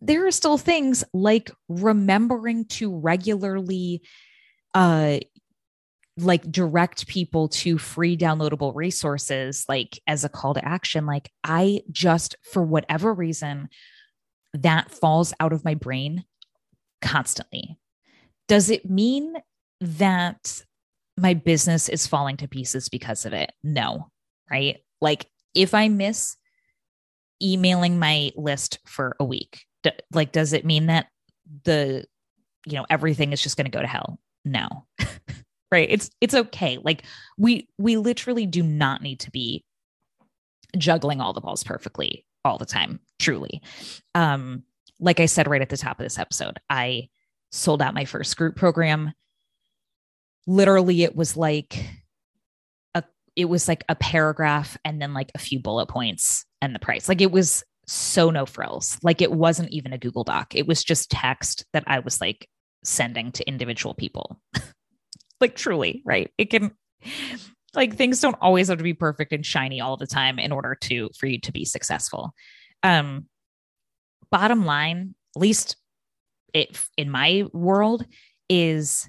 there 0.00 0.26
are 0.26 0.30
still 0.30 0.58
things 0.58 1.04
like 1.12 1.50
remembering 1.68 2.64
to 2.66 2.96
regularly 2.96 4.02
uh 4.74 5.18
like 6.16 6.50
direct 6.50 7.08
people 7.08 7.48
to 7.48 7.76
free 7.76 8.16
downloadable 8.16 8.72
resources 8.74 9.64
like 9.68 10.00
as 10.06 10.24
a 10.24 10.28
call 10.28 10.54
to 10.54 10.64
action 10.64 11.06
like 11.06 11.30
i 11.42 11.80
just 11.90 12.36
for 12.52 12.62
whatever 12.62 13.12
reason 13.12 13.68
that 14.52 14.92
falls 14.92 15.34
out 15.40 15.52
of 15.52 15.64
my 15.64 15.74
brain 15.74 16.24
constantly 17.02 17.76
does 18.46 18.70
it 18.70 18.88
mean 18.88 19.34
that 19.80 20.62
my 21.16 21.34
business 21.34 21.88
is 21.88 22.06
falling 22.06 22.36
to 22.38 22.48
pieces 22.48 22.88
because 22.88 23.24
of 23.24 23.32
it. 23.32 23.52
No 23.62 24.10
right? 24.50 24.78
Like 25.00 25.26
if 25.54 25.74
i 25.74 25.88
miss 25.88 26.36
emailing 27.42 27.98
my 27.98 28.30
list 28.36 28.78
for 28.86 29.16
a 29.20 29.24
week 29.24 29.64
d- 29.82 29.90
like 30.12 30.32
does 30.32 30.52
it 30.52 30.64
mean 30.64 30.86
that 30.86 31.06
the 31.64 32.04
you 32.66 32.74
know 32.74 32.86
everything 32.88 33.32
is 33.32 33.42
just 33.42 33.56
going 33.56 33.66
to 33.66 33.76
go 33.76 33.82
to 33.82 33.88
hell? 33.88 34.18
No. 34.44 34.68
Right? 35.72 35.88
It's 35.90 36.08
it's 36.20 36.34
okay. 36.34 36.78
Like 36.80 37.02
we 37.36 37.68
we 37.78 37.96
literally 37.96 38.46
do 38.46 38.62
not 38.62 39.02
need 39.02 39.18
to 39.20 39.30
be 39.32 39.64
juggling 40.78 41.20
all 41.20 41.32
the 41.32 41.40
balls 41.40 41.64
perfectly 41.64 42.24
all 42.44 42.58
the 42.58 42.64
time 42.64 43.00
truly. 43.18 43.60
Um 44.14 44.62
like 45.00 45.18
i 45.18 45.26
said 45.26 45.48
right 45.48 45.62
at 45.62 45.70
the 45.70 45.76
top 45.76 45.98
of 45.98 46.04
this 46.04 46.20
episode 46.20 46.60
i 46.70 47.08
sold 47.50 47.82
out 47.82 47.92
my 47.92 48.04
first 48.04 48.36
group 48.36 48.54
program 48.54 49.12
literally 50.46 51.02
it 51.02 51.16
was 51.16 51.36
like 51.36 51.84
a 52.94 53.02
it 53.36 53.46
was 53.46 53.68
like 53.68 53.84
a 53.88 53.94
paragraph 53.94 54.76
and 54.84 55.00
then 55.00 55.14
like 55.14 55.30
a 55.34 55.38
few 55.38 55.60
bullet 55.60 55.86
points 55.86 56.44
and 56.60 56.74
the 56.74 56.80
price 56.80 57.08
like 57.08 57.20
it 57.20 57.32
was 57.32 57.64
so 57.86 58.30
no 58.30 58.46
frills 58.46 58.98
like 59.02 59.20
it 59.20 59.32
wasn't 59.32 59.70
even 59.70 59.92
a 59.92 59.98
google 59.98 60.24
doc 60.24 60.54
it 60.54 60.66
was 60.66 60.82
just 60.82 61.10
text 61.10 61.66
that 61.72 61.84
i 61.86 61.98
was 61.98 62.20
like 62.20 62.48
sending 62.82 63.30
to 63.32 63.46
individual 63.46 63.94
people 63.94 64.40
like 65.40 65.56
truly, 65.56 66.02
right? 66.04 66.30
It 66.38 66.46
can 66.50 66.72
like 67.74 67.96
things 67.96 68.20
don't 68.20 68.36
always 68.40 68.68
have 68.68 68.78
to 68.78 68.84
be 68.84 68.94
perfect 68.94 69.32
and 69.32 69.44
shiny 69.44 69.80
all 69.80 69.96
the 69.96 70.06
time 70.06 70.38
in 70.38 70.52
order 70.52 70.76
to 70.82 71.10
for 71.18 71.26
you 71.26 71.40
to 71.40 71.52
be 71.52 71.64
successful. 71.64 72.32
Um 72.82 73.26
bottom 74.30 74.64
line, 74.64 75.14
at 75.36 75.40
least 75.40 75.76
it 76.52 76.80
in 76.96 77.10
my 77.10 77.44
world 77.52 78.06
is 78.48 79.08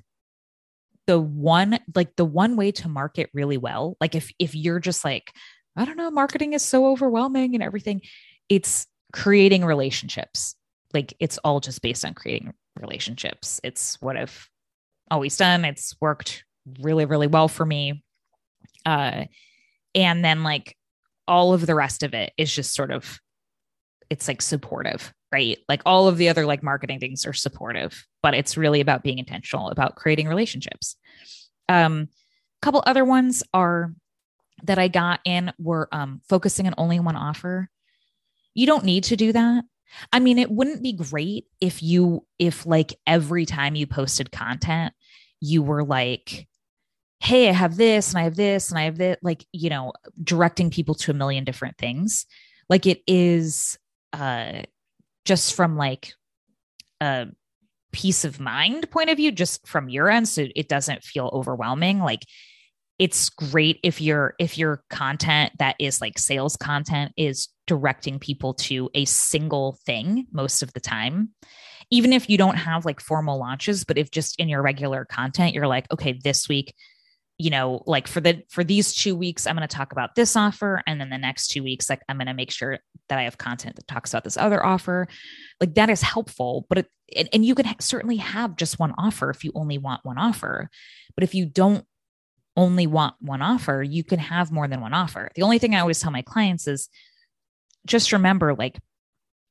the 1.07 1.19
one 1.19 1.79
like 1.93 2.15
the 2.15 2.25
one 2.25 2.55
way 2.55 2.71
to 2.71 2.89
market 2.89 3.29
really 3.33 3.57
well. 3.57 3.97
Like 3.99 4.15
if 4.15 4.31
if 4.39 4.55
you're 4.55 4.79
just 4.79 5.03
like 5.05 5.31
I 5.75 5.85
don't 5.85 5.97
know, 5.97 6.11
marketing 6.11 6.53
is 6.53 6.63
so 6.63 6.87
overwhelming 6.87 7.53
and 7.53 7.63
everything, 7.63 8.01
it's 8.49 8.87
creating 9.11 9.65
relationships. 9.65 10.55
Like 10.93 11.13
it's 11.19 11.37
all 11.39 11.59
just 11.59 11.81
based 11.81 12.05
on 12.05 12.13
creating 12.13 12.53
relationships. 12.79 13.59
It's 13.63 14.01
what 14.01 14.17
I've 14.17 14.49
always 15.11 15.35
done. 15.37 15.65
It's 15.65 15.95
worked 15.99 16.43
really, 16.79 17.05
really 17.05 17.27
well 17.27 17.47
for 17.47 17.65
me. 17.65 18.03
Uh, 18.85 19.25
and 19.93 20.23
then 20.23 20.43
like 20.43 20.77
all 21.27 21.53
of 21.53 21.65
the 21.65 21.75
rest 21.75 22.03
of 22.03 22.13
it 22.13 22.33
is 22.37 22.53
just 22.53 22.73
sort 22.73 22.91
of, 22.91 23.19
it's 24.09 24.27
like 24.27 24.41
supportive, 24.41 25.13
right? 25.35 25.59
Like 25.67 25.81
all 25.85 26.07
of 26.07 26.15
the 26.15 26.29
other 26.29 26.45
like 26.45 26.63
marketing 26.63 27.01
things 27.01 27.25
are 27.25 27.33
supportive, 27.33 28.07
but 28.23 28.33
it's 28.33 28.55
really 28.55 28.79
about 28.79 29.03
being 29.03 29.19
intentional 29.19 29.69
about 29.69 29.97
creating 29.97 30.29
relationships. 30.29 30.95
Um, 31.67 32.07
a 32.61 32.65
couple 32.65 32.81
other 32.85 33.03
ones 33.03 33.43
are 33.53 33.93
that 34.63 34.79
I 34.79 34.87
got 34.87 35.19
in 35.25 35.51
were 35.59 35.89
um, 35.91 36.21
focusing 36.29 36.67
on 36.67 36.73
only 36.77 37.01
one 37.01 37.17
offer. 37.17 37.69
You 38.53 38.65
don't 38.65 38.85
need 38.85 39.03
to 39.05 39.17
do 39.17 39.33
that. 39.33 39.65
I 40.13 40.21
mean, 40.21 40.39
it 40.39 40.49
wouldn't 40.49 40.81
be 40.81 40.93
great 40.93 41.47
if 41.59 41.83
you, 41.83 42.25
if 42.39 42.65
like 42.65 42.93
every 43.05 43.45
time 43.45 43.75
you 43.75 43.87
posted 43.87 44.31
content, 44.31 44.93
you 45.41 45.61
were 45.63 45.83
like, 45.83 46.47
hey, 47.19 47.49
I 47.49 47.51
have 47.51 47.75
this 47.75 48.13
and 48.13 48.19
I 48.19 48.23
have 48.23 48.37
this 48.37 48.69
and 48.69 48.79
I 48.79 48.83
have 48.83 48.97
this, 48.97 49.17
like, 49.21 49.45
you 49.51 49.69
know, 49.69 49.91
directing 50.23 50.69
people 50.69 50.95
to 50.95 51.11
a 51.11 51.13
million 51.13 51.43
different 51.43 51.77
things. 51.77 52.25
Like 52.69 52.85
it 52.85 53.01
is 53.05 53.77
uh 54.13 54.61
just 55.25 55.53
from 55.53 55.75
like 55.75 56.13
a 57.01 57.27
peace 57.91 58.25
of 58.25 58.39
mind 58.39 58.89
point 58.91 59.09
of 59.09 59.17
view, 59.17 59.31
just 59.31 59.67
from 59.67 59.89
your 59.89 60.09
end. 60.09 60.27
So 60.27 60.47
it 60.55 60.69
doesn't 60.69 61.03
feel 61.03 61.29
overwhelming. 61.33 61.99
Like 61.99 62.21
it's 62.99 63.29
great 63.29 63.79
if 63.83 63.99
your 63.99 64.35
if 64.39 64.57
your 64.57 64.83
content 64.89 65.51
that 65.59 65.75
is 65.79 65.99
like 65.99 66.17
sales 66.17 66.55
content 66.55 67.11
is 67.17 67.49
directing 67.67 68.19
people 68.19 68.53
to 68.53 68.89
a 68.93 69.05
single 69.05 69.77
thing 69.85 70.25
most 70.31 70.61
of 70.61 70.71
the 70.73 70.79
time 70.79 71.29
even 71.91 72.13
if 72.13 72.29
you 72.29 72.37
don't 72.37 72.55
have 72.55 72.85
like 72.85 73.01
formal 73.01 73.37
launches 73.37 73.83
but 73.83 73.97
if 73.97 74.11
just 74.11 74.39
in 74.39 74.47
your 74.47 74.61
regular 74.61 75.03
content 75.03 75.53
you're 75.53 75.67
like 75.67 75.91
okay 75.91 76.17
this 76.23 76.47
week 76.47 76.73
you 77.37 77.49
know 77.49 77.83
like 77.85 78.07
for 78.07 78.21
the 78.21 78.41
for 78.49 78.63
these 78.63 78.93
two 78.93 79.15
weeks 79.15 79.45
i'm 79.45 79.55
going 79.55 79.67
to 79.67 79.75
talk 79.75 79.91
about 79.91 80.15
this 80.15 80.35
offer 80.35 80.81
and 80.87 81.01
then 81.01 81.09
the 81.09 81.17
next 81.17 81.49
two 81.49 81.63
weeks 81.63 81.89
like 81.89 82.01
i'm 82.07 82.17
going 82.17 82.27
to 82.27 82.33
make 82.33 82.51
sure 82.51 82.79
that 83.09 83.19
i 83.19 83.23
have 83.23 83.37
content 83.37 83.75
that 83.75 83.87
talks 83.87 84.13
about 84.13 84.23
this 84.23 84.37
other 84.37 84.65
offer. 84.65 85.07
Like 85.59 85.75
that 85.75 85.89
is 85.89 86.01
helpful 86.01 86.65
but 86.69 86.79
it, 86.79 86.87
and, 87.15 87.29
and 87.33 87.45
you 87.45 87.55
can 87.55 87.65
ha- 87.65 87.75
certainly 87.79 88.17
have 88.17 88.55
just 88.55 88.79
one 88.79 88.93
offer 88.97 89.29
if 89.29 89.43
you 89.43 89.51
only 89.53 89.77
want 89.77 90.03
one 90.03 90.17
offer. 90.17 90.69
But 91.13 91.23
if 91.23 91.35
you 91.35 91.45
don't 91.45 91.85
only 92.57 92.87
want 92.87 93.15
one 93.19 93.41
offer 93.41 93.83
you 93.83 94.03
can 94.03 94.19
have 94.19 94.51
more 94.51 94.67
than 94.67 94.81
one 94.81 94.93
offer. 94.93 95.29
The 95.35 95.43
only 95.43 95.59
thing 95.59 95.75
i 95.75 95.79
always 95.79 95.99
tell 95.99 96.11
my 96.11 96.21
clients 96.21 96.67
is 96.67 96.89
just 97.85 98.13
remember 98.13 98.55
like 98.55 98.79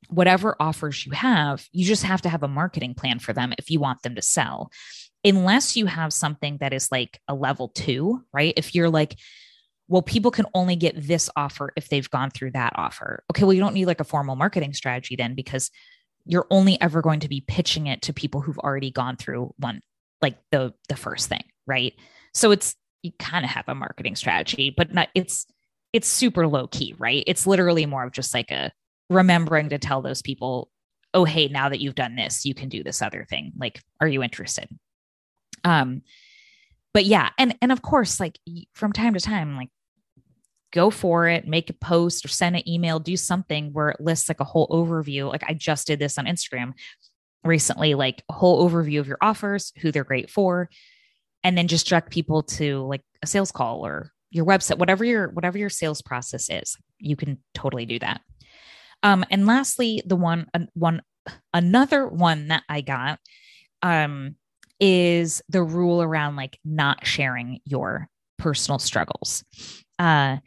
whatever 0.08 0.56
offers 0.60 1.04
you 1.06 1.12
have, 1.12 1.66
you 1.72 1.84
just 1.84 2.02
have 2.02 2.22
to 2.22 2.28
have 2.28 2.42
a 2.42 2.48
marketing 2.48 2.94
plan 2.94 3.18
for 3.18 3.32
them 3.32 3.52
if 3.58 3.70
you 3.70 3.80
want 3.80 4.02
them 4.02 4.14
to 4.14 4.22
sell. 4.22 4.70
Unless 5.24 5.76
you 5.76 5.86
have 5.86 6.12
something 6.12 6.58
that 6.58 6.72
is 6.72 6.92
like 6.92 7.18
a 7.28 7.34
level 7.34 7.68
two, 7.68 8.22
right? 8.32 8.52
If 8.56 8.74
you're 8.74 8.90
like, 8.90 9.16
well, 9.88 10.02
people 10.02 10.30
can 10.30 10.46
only 10.54 10.76
get 10.76 10.94
this 10.96 11.30
offer 11.36 11.72
if 11.76 11.88
they've 11.88 12.08
gone 12.10 12.30
through 12.30 12.52
that 12.52 12.72
offer. 12.76 13.22
Okay, 13.30 13.44
well, 13.44 13.52
you 13.52 13.60
don't 13.60 13.74
need 13.74 13.86
like 13.86 14.00
a 14.00 14.04
formal 14.04 14.36
marketing 14.36 14.72
strategy 14.72 15.16
then 15.16 15.34
because 15.34 15.70
you're 16.26 16.46
only 16.50 16.80
ever 16.80 17.02
going 17.02 17.20
to 17.20 17.28
be 17.28 17.42
pitching 17.42 17.86
it 17.86 18.02
to 18.02 18.12
people 18.12 18.40
who've 18.40 18.58
already 18.58 18.90
gone 18.90 19.16
through 19.16 19.52
one, 19.58 19.80
like 20.22 20.36
the 20.50 20.72
the 20.88 20.96
first 20.96 21.28
thing, 21.28 21.44
right? 21.66 21.94
So 22.32 22.50
it's 22.50 22.74
you 23.02 23.12
kind 23.18 23.44
of 23.44 23.50
have 23.50 23.68
a 23.68 23.74
marketing 23.74 24.16
strategy, 24.16 24.72
but 24.74 24.92
not 24.92 25.08
it's 25.14 25.46
it's 25.92 26.08
super 26.08 26.46
low 26.46 26.66
key, 26.66 26.94
right? 26.98 27.22
It's 27.26 27.46
literally 27.46 27.86
more 27.86 28.04
of 28.04 28.12
just 28.12 28.34
like 28.34 28.50
a 28.50 28.72
remembering 29.10 29.68
to 29.68 29.78
tell 29.78 30.02
those 30.02 30.22
people, 30.22 30.70
oh, 31.12 31.24
hey, 31.24 31.48
now 31.48 31.68
that 31.68 31.80
you've 31.80 31.94
done 31.94 32.16
this, 32.16 32.44
you 32.44 32.54
can 32.54 32.68
do 32.68 32.82
this 32.82 33.02
other 33.02 33.26
thing. 33.28 33.52
Like, 33.56 33.80
are 34.00 34.08
you 34.08 34.22
interested? 34.22 34.68
Um, 35.64 36.02
but 36.92 37.04
yeah, 37.04 37.30
and 37.38 37.56
and 37.60 37.72
of 37.72 37.82
course, 37.82 38.20
like 38.20 38.38
from 38.72 38.92
time 38.92 39.14
to 39.14 39.20
time, 39.20 39.56
like 39.56 39.70
go 40.72 40.90
for 40.90 41.28
it, 41.28 41.46
make 41.46 41.70
a 41.70 41.74
post 41.74 42.24
or 42.24 42.28
send 42.28 42.56
an 42.56 42.68
email, 42.68 42.98
do 42.98 43.16
something 43.16 43.72
where 43.72 43.90
it 43.90 44.00
lists 44.00 44.28
like 44.28 44.40
a 44.40 44.44
whole 44.44 44.68
overview. 44.68 45.30
Like 45.30 45.44
I 45.48 45.54
just 45.54 45.86
did 45.86 45.98
this 45.98 46.18
on 46.18 46.26
Instagram 46.26 46.72
recently, 47.44 47.94
like 47.94 48.22
a 48.28 48.32
whole 48.32 48.68
overview 48.68 49.00
of 49.00 49.08
your 49.08 49.18
offers, 49.20 49.72
who 49.80 49.90
they're 49.90 50.04
great 50.04 50.30
for, 50.30 50.68
and 51.42 51.58
then 51.58 51.68
just 51.68 51.86
direct 51.86 52.10
people 52.10 52.42
to 52.42 52.82
like 52.82 53.02
a 53.22 53.26
sales 53.26 53.52
call 53.52 53.84
or 53.84 54.12
your 54.30 54.44
website, 54.44 54.78
whatever 54.78 55.04
your 55.04 55.28
whatever 55.28 55.58
your 55.58 55.70
sales 55.70 56.02
process 56.02 56.48
is. 56.50 56.76
You 56.98 57.16
can 57.16 57.38
totally 57.54 57.86
do 57.86 57.98
that. 58.00 58.20
Um, 59.02 59.24
and 59.30 59.46
lastly, 59.46 60.02
the 60.06 60.16
one 60.16 60.46
one 60.74 61.02
another 61.52 62.06
one 62.06 62.48
that 62.48 62.62
I 62.68 62.80
got 62.80 63.18
um, 63.82 64.36
is 64.80 65.42
the 65.48 65.62
rule 65.62 66.02
around 66.02 66.36
like 66.36 66.58
not 66.64 67.06
sharing 67.06 67.60
your 67.64 68.08
personal 68.38 68.78
struggles. 68.78 69.44
Uh, 69.98 70.38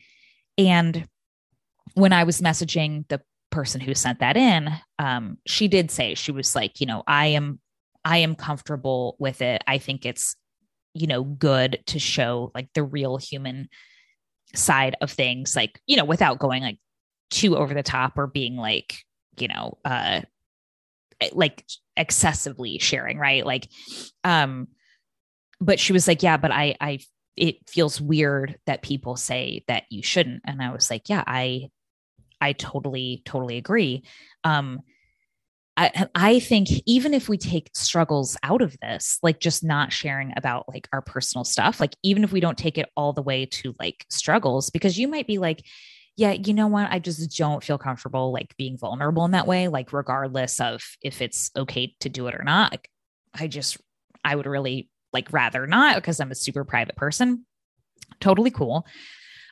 and 0.58 1.08
when 1.94 2.14
I 2.14 2.24
was 2.24 2.42
messaging 2.42 3.08
the 3.08 3.22
person 3.50 3.82
who 3.82 3.94
sent 3.94 4.20
that 4.20 4.38
in, 4.38 4.70
um, 5.00 5.38
she 5.48 5.68
did 5.68 5.90
say 5.90 6.16
she 6.16 6.32
was 6.32 6.56
like, 6.56 6.80
you 6.80 6.86
know, 6.86 7.04
I 7.08 7.28
am 7.28 7.60
I 8.06 8.18
am 8.20 8.36
comfortable 8.36 9.16
with 9.20 9.42
it. 9.42 9.64
I 9.68 9.80
think 9.80 10.06
it's 10.06 10.36
you 10.98 11.06
know, 11.06 11.24
good 11.24 11.80
to 11.86 12.00
show 12.00 12.52
like 12.56 12.70
the 12.74 12.84
real 12.84 13.18
human 13.18 13.70
side 14.56 14.96
of 15.02 15.12
things, 15.12 15.56
like, 15.56 15.80
you 15.86 15.96
know, 15.96 16.06
without 16.06 16.40
going 16.40 16.64
like 16.64 16.80
too 17.30 17.56
over 17.56 17.74
the 17.74 17.84
top 17.84 18.18
or 18.18 18.26
being 18.26 18.58
like, 18.58 18.98
you 19.38 19.48
know, 19.48 19.78
uh, 19.86 20.22
like 21.32 21.66
excessively 21.96 22.80
sharing, 22.80 23.18
right? 23.18 23.46
Like, 23.46 23.68
um, 24.24 24.68
but 25.60 25.80
she 25.80 25.94
was 25.94 26.08
like, 26.08 26.24
yeah, 26.24 26.38
but 26.38 26.52
I, 26.52 26.76
I, 26.80 27.00
it 27.36 27.58
feels 27.68 28.00
weird 28.02 28.58
that 28.66 28.82
people 28.82 29.16
say 29.16 29.64
that 29.68 29.84
you 29.90 30.04
shouldn't. 30.04 30.42
And 30.46 30.62
I 30.62 30.72
was 30.72 30.90
like, 30.90 31.10
yeah, 31.10 31.24
I, 31.26 31.70
I 32.40 32.54
totally, 32.54 33.22
totally 33.26 33.58
agree. 33.58 34.04
Um, 34.44 34.82
I, 35.76 36.08
I 36.16 36.40
think 36.40 36.70
even 36.88 37.14
if 37.14 37.30
we 37.30 37.38
take 37.38 37.70
struggles 37.76 38.36
out 38.42 38.64
of 38.64 38.76
this, 38.82 39.20
like 39.22 39.40
just 39.40 39.64
not 39.64 39.94
sharing 39.94 40.34
about 40.36 40.68
like 40.68 40.88
our 40.92 41.04
personal 41.04 41.44
stuff, 41.44 41.80
like 41.80 41.96
even 42.02 42.24
if 42.24 42.32
we 42.32 42.40
don't 42.40 42.58
take 42.58 42.80
it 42.80 42.90
all 42.98 43.14
the 43.14 43.22
way 43.22 43.46
to 43.46 43.76
like 43.80 44.06
struggles, 44.10 44.72
because 44.72 44.98
you 44.98 45.08
might 45.08 45.28
be 45.28 45.38
like, 45.38 45.64
yeah, 46.18 46.32
you 46.32 46.54
know 46.56 46.66
what? 46.66 46.92
I 46.92 46.98
just 46.98 47.38
don't 47.38 47.64
feel 47.64 47.78
comfortable 47.78 48.34
like 48.34 48.58
being 48.58 48.76
vulnerable 48.76 49.24
in 49.26 49.32
that 49.32 49.46
way, 49.46 49.68
like 49.68 49.94
regardless 49.94 50.60
of 50.60 50.84
if 51.02 51.22
it's 51.22 51.52
okay 51.56 51.96
to 52.00 52.10
do 52.10 52.26
it 52.28 52.34
or 52.34 52.44
not. 52.44 52.88
I 53.36 53.46
just, 53.46 53.78
I 54.26 54.36
would 54.36 54.48
really 54.48 54.90
like 55.14 55.32
rather 55.32 55.68
not 55.68 55.96
because 55.96 56.20
I'm 56.20 56.32
a 56.32 56.36
super 56.36 56.66
private 56.66 56.96
person. 56.96 57.46
Totally 58.20 58.50
cool. 58.50 58.88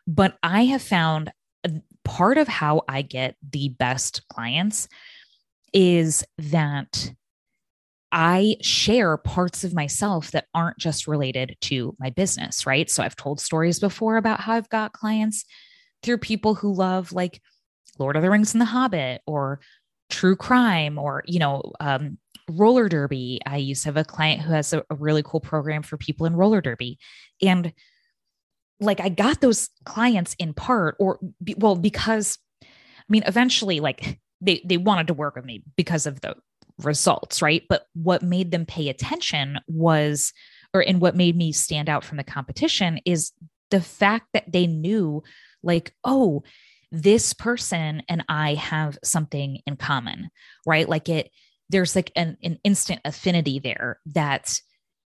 But 0.07 0.37
I 0.41 0.65
have 0.65 0.81
found 0.81 1.31
uh, 1.63 1.69
part 2.03 2.39
of 2.39 2.47
how 2.47 2.81
I 2.89 3.03
get 3.03 3.35
the 3.47 3.69
best 3.69 4.27
clients 4.27 4.87
is 5.71 6.23
that 6.39 7.13
I 8.11 8.55
share 8.61 9.17
parts 9.17 9.63
of 9.63 9.75
myself 9.75 10.31
that 10.31 10.45
aren't 10.55 10.79
just 10.79 11.05
related 11.05 11.57
to 11.61 11.95
my 11.99 12.09
business, 12.09 12.65
right? 12.65 12.89
So 12.89 13.03
I've 13.03 13.15
told 13.15 13.39
stories 13.39 13.79
before 13.79 14.17
about 14.17 14.39
how 14.39 14.53
I've 14.53 14.69
got 14.69 14.93
clients 14.93 15.45
through 16.05 16.19
people 16.19 16.55
who 16.55 16.73
love 16.73 17.11
like 17.11 17.41
Lord 17.97 18.15
of 18.15 18.21
the 18.21 18.29
Rings 18.29 18.53
and 18.53 18.61
The 18.61 18.65
Hobbit 18.65 19.21
or 19.25 19.59
true 20.09 20.35
crime 20.35 20.97
or, 20.97 21.23
you 21.25 21.39
know, 21.39 21.73
um, 21.79 22.17
roller 22.49 22.87
derby. 22.87 23.39
I 23.45 23.57
used 23.57 23.83
to 23.83 23.89
have 23.89 23.97
a 23.97 24.03
client 24.03 24.41
who 24.41 24.53
has 24.53 24.71
a, 24.71 24.83
a 24.89 24.95
really 24.95 25.23
cool 25.23 25.39
program 25.39 25.81
for 25.81 25.97
people 25.97 26.25
in 26.25 26.35
roller 26.35 26.61
derby. 26.61 26.99
And 27.41 27.73
like 28.79 28.99
I 28.99 29.09
got 29.09 29.41
those 29.41 29.69
clients 29.85 30.35
in 30.37 30.53
part 30.53 30.95
or 30.99 31.19
be, 31.43 31.55
well 31.57 31.75
because 31.75 32.37
I 32.63 32.67
mean 33.09 33.23
eventually 33.25 33.79
like 33.79 34.19
they 34.41 34.61
they 34.65 34.77
wanted 34.77 35.07
to 35.07 35.13
work 35.13 35.35
with 35.35 35.45
me 35.45 35.63
because 35.75 36.05
of 36.05 36.21
the 36.21 36.35
results, 36.79 37.41
right? 37.41 37.63
But 37.69 37.87
what 37.93 38.21
made 38.21 38.51
them 38.51 38.65
pay 38.65 38.89
attention 38.89 39.59
was, 39.67 40.33
or 40.73 40.81
and 40.81 40.99
what 40.99 41.15
made 41.15 41.35
me 41.35 41.51
stand 41.51 41.89
out 41.89 42.03
from 42.03 42.17
the 42.17 42.23
competition 42.23 42.99
is 43.05 43.31
the 43.71 43.81
fact 43.81 44.27
that 44.33 44.51
they 44.51 44.67
knew, 44.67 45.23
like, 45.65 45.93
oh, 46.03 46.43
this 46.91 47.33
person 47.33 48.03
and 48.07 48.23
I 48.29 48.53
have 48.55 48.97
something 49.03 49.59
in 49.65 49.75
common, 49.75 50.29
right? 50.65 50.87
Like 50.87 51.09
it, 51.09 51.29
there's 51.69 51.95
like 51.95 52.11
an, 52.15 52.37
an 52.43 52.59
instant 52.63 53.01
affinity 53.03 53.59
there 53.59 53.99
that 54.13 54.59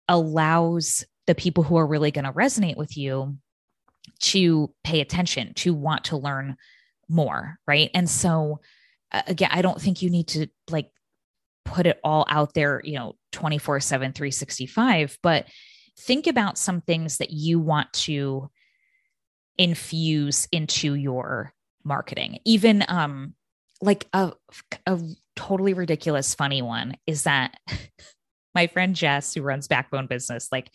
allows 0.08 1.04
the 1.26 1.34
people 1.34 1.62
who 1.62 1.76
are 1.76 1.86
really 1.86 2.10
going 2.10 2.24
to 2.24 2.32
resonate 2.32 2.76
with 2.76 2.96
you 2.96 3.38
to 4.20 4.72
pay 4.84 5.00
attention, 5.00 5.54
to 5.54 5.72
want 5.72 6.04
to 6.04 6.16
learn 6.16 6.56
more, 7.08 7.58
right? 7.66 7.90
And 7.94 8.08
so 8.08 8.60
again, 9.26 9.50
I 9.52 9.62
don't 9.62 9.80
think 9.80 10.02
you 10.02 10.10
need 10.10 10.28
to 10.28 10.48
like 10.70 10.90
put 11.64 11.86
it 11.86 12.00
all 12.02 12.26
out 12.28 12.54
there, 12.54 12.80
you 12.84 12.94
know, 12.94 13.14
24 13.32 13.80
7, 13.80 14.12
365, 14.12 15.18
but 15.22 15.46
think 16.00 16.26
about 16.26 16.58
some 16.58 16.80
things 16.80 17.18
that 17.18 17.30
you 17.30 17.58
want 17.58 17.92
to 17.92 18.50
infuse 19.58 20.48
into 20.52 20.94
your 20.94 21.52
marketing. 21.84 22.38
Even 22.44 22.84
um, 22.88 23.34
like 23.80 24.06
a, 24.12 24.32
a 24.86 25.00
totally 25.36 25.74
ridiculous, 25.74 26.34
funny 26.34 26.62
one 26.62 26.96
is 27.06 27.24
that 27.24 27.58
my 28.54 28.66
friend 28.68 28.94
Jess, 28.94 29.34
who 29.34 29.42
runs 29.42 29.68
Backbone 29.68 30.06
Business, 30.06 30.48
like 30.50 30.70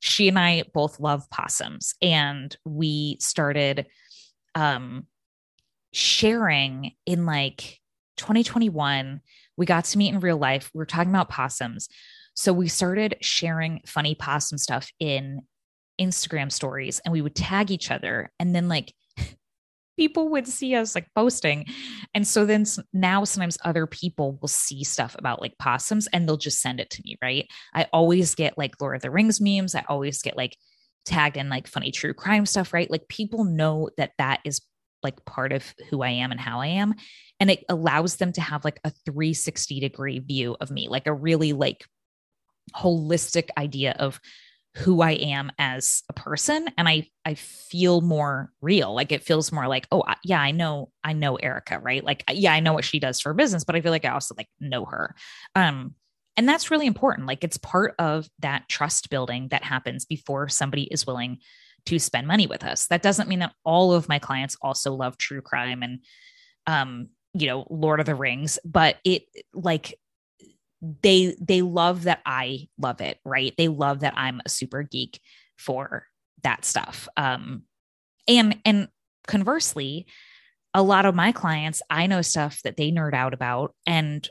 she 0.00 0.28
and 0.28 0.38
I 0.38 0.64
both 0.72 1.00
love 1.00 1.28
possums, 1.30 1.94
and 2.00 2.56
we 2.64 3.18
started 3.20 3.86
um 4.54 5.06
sharing 5.92 6.92
in 7.06 7.26
like 7.26 7.78
2021. 8.16 9.20
We 9.56 9.66
got 9.66 9.84
to 9.86 9.98
meet 9.98 10.14
in 10.14 10.20
real 10.20 10.38
life. 10.38 10.70
We 10.72 10.78
were 10.78 10.86
talking 10.86 11.10
about 11.10 11.28
possums. 11.28 11.88
So 12.34 12.52
we 12.52 12.68
started 12.68 13.16
sharing 13.20 13.80
funny 13.86 14.14
possum 14.14 14.56
stuff 14.56 14.90
in 14.98 15.42
Instagram 16.00 16.50
stories 16.50 17.00
and 17.04 17.12
we 17.12 17.22
would 17.22 17.34
tag 17.34 17.70
each 17.70 17.90
other. 17.90 18.30
And 18.38 18.54
then 18.54 18.68
like 18.68 18.94
people 19.98 20.28
would 20.30 20.46
see 20.46 20.74
us 20.74 20.94
like 20.94 21.06
posting. 21.14 21.66
And 22.14 22.26
so 22.26 22.44
then 22.44 22.64
now 22.92 23.24
sometimes 23.24 23.58
other 23.64 23.86
people 23.86 24.38
will 24.40 24.48
see 24.48 24.84
stuff 24.84 25.14
about 25.18 25.40
like 25.40 25.58
possums 25.58 26.08
and 26.12 26.26
they'll 26.26 26.36
just 26.36 26.60
send 26.60 26.80
it 26.80 26.90
to 26.90 27.02
me, 27.04 27.16
right? 27.22 27.46
I 27.74 27.86
always 27.92 28.34
get 28.34 28.58
like 28.58 28.80
Lord 28.80 28.96
of 28.96 29.02
the 29.02 29.10
Rings 29.10 29.40
memes. 29.40 29.74
I 29.74 29.84
always 29.88 30.22
get 30.22 30.36
like 30.36 30.56
tagged 31.04 31.36
in 31.36 31.48
like 31.48 31.66
funny 31.66 31.90
true 31.90 32.14
crime 32.14 32.46
stuff, 32.46 32.72
right? 32.72 32.90
Like 32.90 33.08
people 33.08 33.44
know 33.44 33.90
that 33.96 34.12
that 34.18 34.40
is 34.44 34.60
like 35.02 35.24
part 35.24 35.52
of 35.52 35.74
who 35.88 36.02
I 36.02 36.10
am 36.10 36.30
and 36.30 36.40
how 36.40 36.60
I 36.60 36.68
am. 36.68 36.94
And 37.38 37.50
it 37.50 37.64
allows 37.68 38.16
them 38.16 38.32
to 38.32 38.40
have 38.40 38.64
like 38.64 38.80
a 38.84 38.92
360 39.06 39.80
degree 39.80 40.18
view 40.18 40.56
of 40.60 40.70
me, 40.70 40.88
like 40.88 41.06
a 41.06 41.12
really 41.12 41.52
like 41.52 41.84
holistic 42.76 43.48
idea 43.56 43.96
of 43.98 44.20
who 44.76 45.02
I 45.02 45.12
am 45.12 45.50
as 45.58 46.02
a 46.08 46.12
person 46.12 46.68
and 46.78 46.88
I 46.88 47.08
I 47.24 47.34
feel 47.34 48.00
more 48.00 48.52
real. 48.60 48.94
Like 48.94 49.10
it 49.10 49.24
feels 49.24 49.50
more 49.50 49.66
like 49.66 49.88
oh 49.90 50.04
yeah 50.24 50.40
I 50.40 50.52
know 50.52 50.90
I 51.02 51.12
know 51.12 51.36
Erica 51.36 51.80
right? 51.80 52.04
Like 52.04 52.22
yeah 52.30 52.52
I 52.52 52.60
know 52.60 52.72
what 52.72 52.84
she 52.84 53.00
does 53.00 53.20
for 53.20 53.34
business 53.34 53.64
but 53.64 53.74
I 53.74 53.80
feel 53.80 53.90
like 53.90 54.04
I 54.04 54.10
also 54.10 54.34
like 54.36 54.48
know 54.60 54.84
her. 54.84 55.14
Um 55.56 55.94
and 56.36 56.48
that's 56.48 56.70
really 56.70 56.86
important. 56.86 57.26
Like 57.26 57.42
it's 57.42 57.58
part 57.58 57.94
of 57.98 58.28
that 58.38 58.68
trust 58.68 59.10
building 59.10 59.48
that 59.50 59.64
happens 59.64 60.04
before 60.04 60.48
somebody 60.48 60.84
is 60.84 61.06
willing 61.06 61.38
to 61.86 61.98
spend 61.98 62.28
money 62.28 62.46
with 62.46 62.62
us. 62.62 62.86
That 62.86 63.02
doesn't 63.02 63.28
mean 63.28 63.40
that 63.40 63.54
all 63.64 63.92
of 63.92 64.08
my 64.08 64.20
clients 64.20 64.56
also 64.62 64.94
love 64.94 65.18
true 65.18 65.42
crime 65.42 65.82
and 65.82 65.98
um 66.66 67.08
you 67.34 67.48
know 67.48 67.66
Lord 67.68 67.98
of 67.98 68.06
the 68.06 68.14
Rings, 68.14 68.60
but 68.64 68.98
it 69.04 69.24
like 69.52 69.98
they 71.02 71.36
they 71.40 71.62
love 71.62 72.04
that 72.04 72.20
I 72.24 72.68
love 72.78 73.00
it, 73.00 73.18
right? 73.24 73.54
They 73.56 73.68
love 73.68 74.00
that 74.00 74.14
I'm 74.16 74.40
a 74.44 74.48
super 74.48 74.82
geek 74.82 75.20
for 75.58 76.06
that 76.42 76.64
stuff. 76.64 77.08
Um 77.16 77.62
and 78.26 78.58
and 78.64 78.88
conversely, 79.26 80.06
a 80.72 80.82
lot 80.82 81.06
of 81.06 81.14
my 81.14 81.32
clients, 81.32 81.82
I 81.90 82.06
know 82.06 82.22
stuff 82.22 82.60
that 82.62 82.76
they 82.76 82.90
nerd 82.90 83.14
out 83.14 83.34
about 83.34 83.74
and 83.86 84.28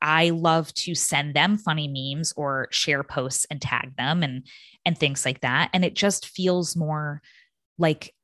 I 0.00 0.30
love 0.30 0.72
to 0.74 0.94
send 0.94 1.34
them 1.34 1.58
funny 1.58 1.88
memes 1.88 2.32
or 2.36 2.68
share 2.70 3.02
posts 3.02 3.46
and 3.50 3.60
tag 3.60 3.96
them 3.96 4.22
and 4.22 4.46
and 4.84 4.96
things 4.96 5.24
like 5.24 5.40
that 5.40 5.70
and 5.72 5.84
it 5.84 5.94
just 5.94 6.26
feels 6.26 6.76
more 6.76 7.20
like 7.78 8.14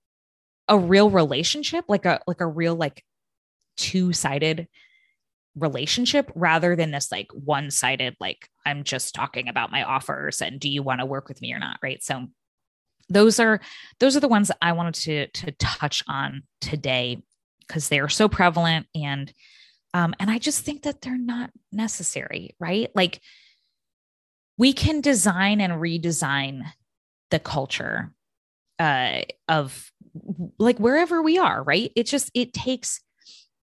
a 0.69 0.79
real 0.79 1.11
relationship 1.11 1.85
like 1.89 2.07
a 2.07 2.21
like 2.27 2.41
a 2.41 2.47
real 2.47 2.75
like 2.75 3.03
two-sided 3.77 4.69
relationship 5.57 6.31
rather 6.35 6.75
than 6.75 6.91
this 6.91 7.13
like 7.13 7.29
one-sided 7.33 8.17
like 8.21 8.49
I'm 8.67 8.83
just 8.83 9.15
talking 9.15 9.49
about 9.49 9.71
my 9.71 9.85
offers 9.85 10.43
and 10.43 10.59
do 10.59 10.69
you 10.69 10.83
want 10.83 11.01
to 11.01 11.07
work 11.07 11.29
with 11.29 11.41
me 11.41 11.53
or 11.53 11.59
not 11.59 11.79
right 11.83 12.03
so 12.03 12.27
those 13.09 13.39
are 13.39 13.61
those 14.01 14.17
are 14.17 14.21
the 14.21 14.29
ones 14.29 14.49
that 14.49 14.59
I 14.61 14.73
wanted 14.73 14.95
to 14.95 15.27
to 15.29 15.53
touch 15.53 16.03
on 16.09 16.43
today 16.61 17.23
because 17.61 17.89
they 17.89 18.01
are 18.01 18.09
so 18.09 18.29
prevalent 18.29 18.87
and 18.95 19.33
um, 19.95 20.13
and 20.19 20.29
I 20.29 20.39
just 20.39 20.65
think 20.65 20.83
that 20.83 21.01
they're 21.01 21.17
not 21.17 21.51
necessary, 21.71 22.57
right? 22.59 22.91
Like 22.97 23.21
we 24.59 24.73
can 24.73 25.01
design 25.01 25.61
and 25.61 25.75
redesign 25.75 26.65
the 27.31 27.39
culture 27.39 28.13
uh, 28.81 29.21
of 29.49 29.93
like 30.59 30.79
wherever 30.79 31.23
we 31.23 31.39
are, 31.39 31.63
right? 31.63 31.93
It 31.95 32.07
just 32.07 32.31
it 32.35 32.53
takes 32.53 33.01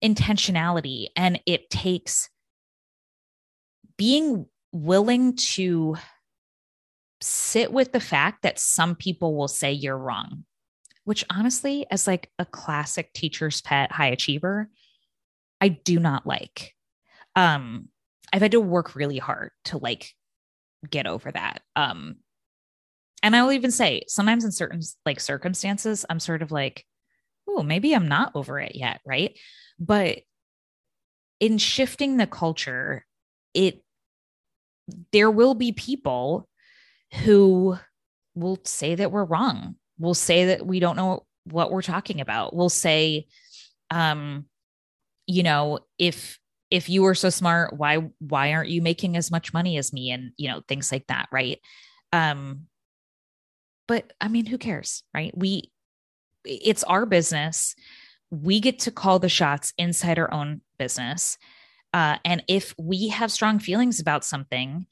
intentionality 0.06 1.08
and 1.16 1.40
it 1.46 1.70
takes 1.70 2.30
being 3.98 4.46
willing 4.72 5.36
to 5.36 5.96
sit 7.22 7.72
with 7.72 7.92
the 7.92 8.00
fact 8.00 8.44
that 8.44 8.60
some 8.60 8.96
people 8.96 9.36
will 9.36 9.48
say 9.48 9.72
you're 9.72 9.98
wrong 9.98 10.44
which 11.06 11.24
honestly 11.30 11.86
as 11.90 12.08
like 12.08 12.30
a 12.40 12.46
classic 12.46 13.14
teacher's 13.14 13.62
pet 13.62 13.92
high 13.92 14.08
achiever 14.08 14.70
I 15.62 15.70
do 15.70 16.00
not 16.00 16.26
like. 16.26 16.74
Um, 17.36 17.90
I've 18.32 18.42
had 18.42 18.52
to 18.52 18.62
work 18.62 18.96
really 18.96 19.18
hard 19.18 19.52
to 19.66 19.78
like 19.78 20.12
get 20.90 21.08
over 21.08 21.32
that. 21.32 21.62
Um, 21.76 22.18
and 23.24 23.36
I 23.36 23.44
will 23.44 23.54
even 23.54 23.72
say 23.72 24.04
sometimes 24.08 24.46
in 24.46 24.52
certain 24.52 24.82
like 25.06 25.20
circumstances, 25.20 26.06
I'm 26.10 26.20
sort 26.20 26.42
of 26.42 26.52
like, 26.52 26.86
oh, 27.48 27.64
maybe 27.64 27.94
I'm 27.94 28.08
not 28.08 28.32
over 28.36 28.60
it 28.60 28.76
yet, 28.76 29.02
right? 29.06 29.38
But 29.80 30.20
in 31.40 31.58
shifting 31.58 32.18
the 32.18 32.28
culture, 32.28 33.06
it 33.54 33.84
there 35.12 35.32
will 35.32 35.56
be 35.56 35.72
people 35.72 36.48
who 37.24 37.78
we'll 38.36 38.60
say 38.66 38.96
that 38.96 39.12
we're 39.12 39.24
wrong. 39.24 39.76
We'll 39.98 40.14
say 40.14 40.46
that 40.48 40.66
we 40.66 40.80
don't 40.80 40.98
know 40.98 41.26
what 41.46 41.72
we're 41.72 41.82
talking 41.82 42.22
about. 42.22 42.56
We'll 42.56 42.70
say, 42.70 43.28
um, 43.92 44.46
you 45.28 45.44
know, 45.44 45.80
if 45.98 46.40
if 46.72 46.90
you 46.90 47.04
were 47.04 47.16
so 47.16 47.30
smart, 47.30 47.78
why 47.78 48.10
why 48.20 48.54
aren't 48.54 48.70
you 48.70 48.82
making 48.82 49.16
as 49.18 49.32
much 49.32 49.54
money 49.54 49.78
as 49.78 49.94
me? 49.94 50.12
And 50.12 50.32
you 50.38 50.50
know, 50.50 50.62
things 50.68 50.92
like 50.92 51.08
that, 51.08 51.28
right? 51.32 51.60
Um, 52.12 52.68
but 53.88 54.12
I 54.20 54.28
mean, 54.28 54.46
who 54.46 54.58
cares, 54.58 55.04
right? 55.14 55.36
We 55.38 55.72
it's 56.46 56.84
our 56.84 57.06
business. 57.06 57.76
We 58.32 58.60
get 58.60 58.80
to 58.80 58.92
call 58.92 59.20
the 59.20 59.30
shots 59.30 59.74
inside 59.78 60.20
our 60.20 60.34
own 60.34 60.62
business. 60.78 61.38
Uh, 61.94 62.18
and 62.26 62.44
if 62.48 62.74
we 62.78 63.10
have 63.10 63.32
strong 63.32 63.60
feelings 63.60 64.00
about 64.00 64.26
something, 64.26 64.86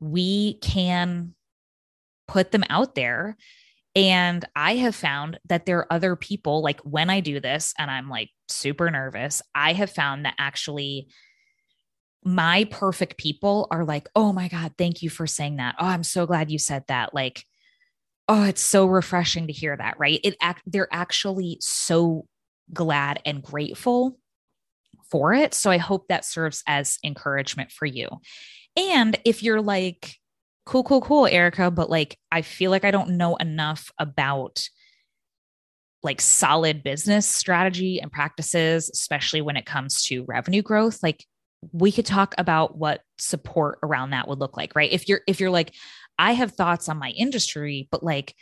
we 0.00 0.54
can 0.60 1.34
put 2.26 2.52
them 2.52 2.64
out 2.70 2.94
there. 2.94 3.36
And 3.94 4.44
I 4.54 4.76
have 4.76 4.94
found 4.94 5.38
that 5.48 5.66
there 5.66 5.78
are 5.78 5.92
other 5.92 6.16
people, 6.16 6.62
like 6.62 6.80
when 6.80 7.08
I 7.08 7.20
do 7.20 7.40
this 7.40 7.72
and 7.78 7.90
I'm 7.90 8.08
like 8.08 8.30
super 8.48 8.90
nervous, 8.90 9.42
I 9.54 9.72
have 9.72 9.90
found 9.90 10.24
that 10.24 10.34
actually 10.38 11.08
my 12.22 12.64
perfect 12.64 13.16
people 13.16 13.68
are 13.70 13.84
like, 13.84 14.08
oh 14.14 14.32
my 14.32 14.48
God, 14.48 14.72
thank 14.76 15.02
you 15.02 15.08
for 15.08 15.26
saying 15.26 15.56
that. 15.56 15.76
Oh, 15.78 15.86
I'm 15.86 16.02
so 16.02 16.26
glad 16.26 16.50
you 16.50 16.58
said 16.58 16.84
that. 16.88 17.14
Like, 17.14 17.44
oh, 18.28 18.44
it's 18.44 18.62
so 18.62 18.86
refreshing 18.86 19.46
to 19.46 19.52
hear 19.52 19.76
that, 19.76 19.98
right? 19.98 20.20
It 20.24 20.36
act 20.40 20.62
they're 20.66 20.88
actually 20.92 21.58
so 21.60 22.26
glad 22.72 23.20
and 23.24 23.42
grateful 23.42 24.18
for 25.10 25.32
it. 25.32 25.54
So 25.54 25.70
I 25.70 25.78
hope 25.78 26.08
that 26.08 26.24
serves 26.24 26.62
as 26.66 26.98
encouragement 27.04 27.70
for 27.70 27.86
you. 27.86 28.08
And 28.76 29.18
if 29.24 29.42
you're 29.42 29.62
like, 29.62 30.16
cool, 30.64 30.82
cool, 30.82 31.00
cool, 31.00 31.26
Erica, 31.26 31.70
but 31.70 31.88
like, 31.88 32.18
I 32.32 32.42
feel 32.42 32.70
like 32.70 32.84
I 32.84 32.90
don't 32.90 33.10
know 33.10 33.36
enough 33.36 33.92
about 33.98 34.68
like 36.02 36.20
solid 36.20 36.82
business 36.82 37.26
strategy 37.26 38.00
and 38.00 38.12
practices, 38.12 38.90
especially 38.90 39.40
when 39.40 39.56
it 39.56 39.66
comes 39.66 40.02
to 40.04 40.24
revenue 40.24 40.62
growth, 40.62 41.02
like 41.02 41.24
we 41.72 41.90
could 41.90 42.06
talk 42.06 42.34
about 42.38 42.76
what 42.76 43.00
support 43.18 43.78
around 43.82 44.10
that 44.10 44.28
would 44.28 44.38
look 44.38 44.56
like, 44.56 44.76
right? 44.76 44.92
If 44.92 45.08
you're 45.08 45.20
if 45.26 45.40
you're 45.40 45.50
like 45.50 45.74
I 46.18 46.32
have 46.32 46.52
thoughts 46.52 46.88
on 46.88 46.98
my 46.98 47.10
industry, 47.10 47.88
but 47.90 48.02
like 48.02 48.34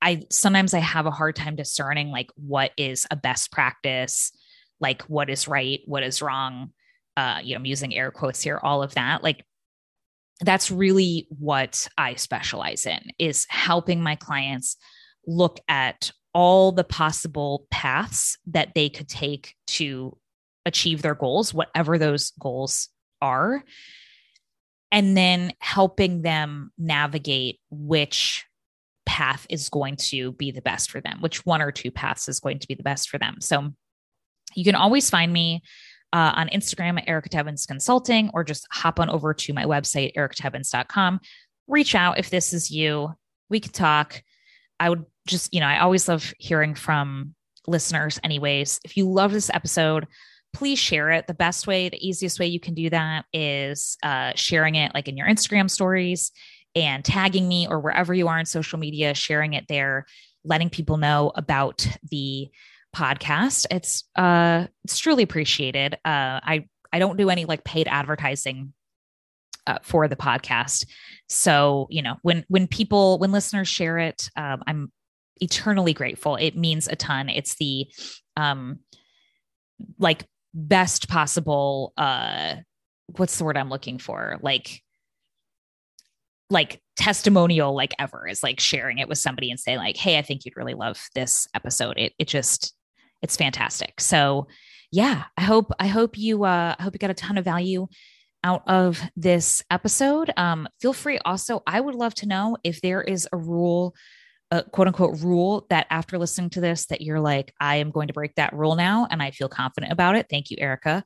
I 0.00 0.22
sometimes 0.30 0.74
I 0.74 0.80
have 0.80 1.06
a 1.06 1.10
hard 1.10 1.36
time 1.36 1.56
discerning 1.56 2.10
like 2.10 2.30
what 2.34 2.72
is 2.76 3.06
a 3.10 3.16
best 3.16 3.52
practice, 3.52 4.32
like 4.80 5.02
what 5.02 5.30
is 5.30 5.46
right, 5.48 5.80
what 5.86 6.02
is 6.02 6.20
wrong. 6.20 6.70
Uh, 7.16 7.40
you 7.42 7.54
know, 7.54 7.58
I'm 7.60 7.66
using 7.66 7.94
air 7.94 8.10
quotes 8.10 8.42
here, 8.42 8.58
all 8.62 8.82
of 8.82 8.94
that. 8.94 9.22
Like 9.22 9.44
that's 10.40 10.70
really 10.70 11.28
what 11.30 11.88
I 11.96 12.14
specialize 12.14 12.84
in 12.84 13.00
is 13.18 13.46
helping 13.48 14.02
my 14.02 14.16
clients 14.16 14.76
look 15.26 15.60
at 15.68 16.10
all 16.34 16.72
the 16.72 16.84
possible 16.84 17.66
paths 17.70 18.38
that 18.46 18.74
they 18.74 18.88
could 18.88 19.08
take 19.08 19.54
to 19.66 20.16
achieve 20.66 21.02
their 21.02 21.14
goals, 21.14 21.52
whatever 21.52 21.98
those 21.98 22.32
goals 22.40 22.88
are, 23.20 23.62
and 24.92 25.16
then 25.16 25.52
helping 25.58 26.20
them 26.20 26.70
navigate 26.76 27.58
which 27.70 28.44
path 29.06 29.46
is 29.48 29.70
going 29.70 29.96
to 29.96 30.32
be 30.32 30.50
the 30.50 30.60
best 30.60 30.90
for 30.90 31.00
them, 31.00 31.18
which 31.20 31.44
one 31.44 31.62
or 31.62 31.72
two 31.72 31.90
paths 31.90 32.28
is 32.28 32.38
going 32.38 32.58
to 32.58 32.68
be 32.68 32.74
the 32.74 32.82
best 32.82 33.08
for 33.08 33.18
them. 33.18 33.36
So 33.40 33.72
you 34.54 34.64
can 34.64 34.74
always 34.74 35.08
find 35.08 35.32
me 35.32 35.62
uh, 36.12 36.32
on 36.36 36.48
Instagram 36.50 37.00
at 37.00 37.08
Erica 37.08 37.30
Tebbens 37.30 37.66
Consulting 37.66 38.30
or 38.34 38.44
just 38.44 38.66
hop 38.70 39.00
on 39.00 39.08
over 39.08 39.32
to 39.32 39.52
my 39.54 39.64
website, 39.64 40.14
ericatebbens.com. 40.14 41.20
Reach 41.66 41.94
out 41.94 42.18
if 42.18 42.28
this 42.28 42.52
is 42.52 42.70
you. 42.70 43.14
We 43.48 43.60
can 43.60 43.72
talk. 43.72 44.22
I 44.78 44.90
would 44.90 45.06
just, 45.26 45.54
you 45.54 45.60
know, 45.60 45.66
I 45.66 45.80
always 45.80 46.06
love 46.06 46.34
hearing 46.38 46.74
from 46.74 47.34
listeners, 47.66 48.20
anyways. 48.22 48.78
If 48.84 48.98
you 48.98 49.08
love 49.08 49.32
this 49.32 49.50
episode, 49.54 50.06
please 50.52 50.78
share 50.78 51.10
it. 51.10 51.26
The 51.26 51.34
best 51.34 51.66
way, 51.66 51.88
the 51.88 52.06
easiest 52.06 52.38
way 52.38 52.46
you 52.46 52.60
can 52.60 52.74
do 52.74 52.90
that 52.90 53.24
is 53.32 53.96
uh, 54.02 54.32
sharing 54.34 54.74
it 54.74 54.92
like 54.94 55.08
in 55.08 55.16
your 55.16 55.26
Instagram 55.26 55.70
stories 55.70 56.30
and 56.74 57.04
tagging 57.04 57.48
me 57.48 57.66
or 57.68 57.80
wherever 57.80 58.14
you 58.14 58.28
are 58.28 58.38
in 58.38 58.46
social 58.46 58.78
media, 58.78 59.14
sharing 59.14 59.54
it 59.54 59.66
there, 59.68 60.06
letting 60.44 60.70
people 60.70 60.96
know 60.96 61.32
about 61.34 61.86
the 62.10 62.48
podcast. 62.94 63.66
It's 63.70 64.04
uh 64.16 64.66
it's 64.84 64.98
truly 64.98 65.22
appreciated. 65.22 65.94
Uh 66.04 66.40
I 66.42 66.68
I 66.92 66.98
don't 66.98 67.16
do 67.16 67.30
any 67.30 67.44
like 67.44 67.64
paid 67.64 67.88
advertising 67.88 68.72
uh, 69.66 69.78
for 69.82 70.08
the 70.08 70.16
podcast. 70.16 70.86
So, 71.28 71.86
you 71.90 72.02
know, 72.02 72.16
when 72.22 72.44
when 72.48 72.66
people 72.66 73.18
when 73.18 73.32
listeners 73.32 73.68
share 73.68 73.98
it, 73.98 74.28
um, 74.36 74.62
I'm 74.66 74.92
eternally 75.40 75.94
grateful. 75.94 76.36
It 76.36 76.56
means 76.56 76.88
a 76.88 76.96
ton. 76.96 77.28
It's 77.28 77.56
the 77.56 77.86
um 78.36 78.80
like 79.98 80.24
best 80.54 81.08
possible 81.08 81.92
uh 81.96 82.56
what's 83.16 83.38
the 83.38 83.44
word 83.44 83.56
I'm 83.56 83.70
looking 83.70 83.98
for? 83.98 84.38
Like 84.42 84.82
like 86.50 86.80
testimonial 86.96 87.74
like 87.74 87.94
ever 87.98 88.28
is 88.28 88.42
like 88.42 88.60
sharing 88.60 88.98
it 88.98 89.08
with 89.08 89.16
somebody 89.16 89.50
and 89.50 89.58
say 89.58 89.78
like 89.78 89.96
hey 89.96 90.18
i 90.18 90.22
think 90.22 90.44
you'd 90.44 90.56
really 90.56 90.74
love 90.74 91.08
this 91.14 91.48
episode. 91.54 91.98
It 91.98 92.12
it 92.18 92.28
just 92.28 92.74
it's 93.22 93.36
fantastic. 93.36 94.00
So 94.00 94.46
yeah 94.90 95.24
i 95.36 95.42
hope 95.42 95.72
i 95.78 95.86
hope 95.86 96.18
you 96.18 96.44
uh 96.44 96.74
i 96.78 96.82
hope 96.82 96.94
you 96.94 96.98
got 96.98 97.10
a 97.10 97.14
ton 97.14 97.38
of 97.38 97.44
value 97.44 97.86
out 98.44 98.62
of 98.66 99.00
this 99.16 99.62
episode. 99.70 100.32
Um 100.36 100.68
feel 100.80 100.92
free 100.92 101.18
also 101.24 101.62
i 101.66 101.80
would 101.80 101.94
love 101.94 102.14
to 102.16 102.26
know 102.26 102.56
if 102.62 102.80
there 102.82 103.00
is 103.00 103.26
a 103.32 103.36
rule 103.36 103.94
a 104.52 104.62
quote 104.62 104.86
unquote 104.86 105.18
rule 105.20 105.66
that 105.70 105.86
after 105.90 106.18
listening 106.18 106.50
to 106.50 106.60
this 106.60 106.86
that 106.86 107.00
you're 107.00 107.20
like 107.20 107.54
i 107.58 107.76
am 107.76 107.90
going 107.90 108.06
to 108.06 108.12
break 108.12 108.34
that 108.34 108.52
rule 108.52 108.76
now 108.76 109.08
and 109.10 109.22
i 109.22 109.30
feel 109.30 109.48
confident 109.48 109.90
about 109.90 110.14
it. 110.14 110.26
Thank 110.30 110.50
you 110.50 110.58
erica. 110.60 111.02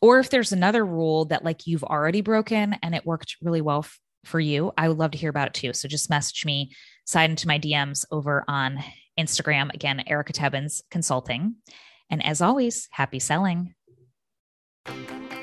Or 0.00 0.18
if 0.18 0.30
there's 0.30 0.50
another 0.50 0.84
rule 0.84 1.26
that 1.26 1.44
like 1.44 1.66
you've 1.66 1.84
already 1.84 2.22
broken 2.22 2.74
and 2.82 2.94
it 2.94 3.06
worked 3.06 3.36
really 3.40 3.60
well 3.60 3.80
f- 3.80 4.00
for 4.24 4.40
you 4.40 4.72
i 4.78 4.88
would 4.88 4.98
love 4.98 5.12
to 5.12 5.18
hear 5.18 5.30
about 5.30 5.48
it 5.48 5.54
too. 5.54 5.72
So 5.74 5.86
just 5.86 6.10
message 6.10 6.44
me 6.44 6.72
slide 7.04 7.30
into 7.30 7.46
my 7.46 7.58
dms 7.58 8.06
over 8.10 8.44
on 8.48 8.82
instagram. 9.20 9.72
Again 9.74 10.02
erica 10.06 10.32
tebbens 10.32 10.80
consulting. 10.90 11.56
And 12.08 12.24
as 12.24 12.40
always 12.40 12.88
happy 12.90 13.18
selling. 13.18 13.74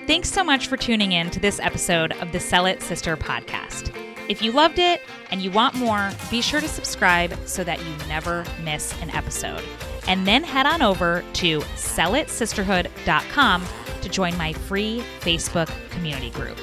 Thanks 0.07 0.31
so 0.31 0.43
much 0.43 0.65
for 0.67 0.77
tuning 0.77 1.11
in 1.11 1.29
to 1.29 1.39
this 1.39 1.59
episode 1.59 2.13
of 2.13 2.31
the 2.31 2.39
sell 2.39 2.65
it 2.65 2.81
sister 2.81 3.15
podcast 3.15 4.08
if 4.29 4.43
you 4.43 4.51
loved 4.51 4.79
it 4.79 5.01
and 5.31 5.41
you 5.41 5.51
want 5.51 5.75
more, 5.75 6.11
be 6.29 6.41
sure 6.41 6.61
to 6.61 6.67
subscribe 6.67 7.35
so 7.45 7.63
that 7.63 7.79
you 7.79 8.07
never 8.07 8.45
miss 8.63 8.99
an 9.01 9.09
episode. 9.09 9.63
And 10.07 10.25
then 10.25 10.43
head 10.43 10.65
on 10.65 10.81
over 10.81 11.23
to 11.33 11.59
sellitsisterhood.com 11.59 13.65
to 14.01 14.09
join 14.09 14.37
my 14.37 14.53
free 14.53 15.03
Facebook 15.19 15.69
community 15.89 16.29
group. 16.29 16.57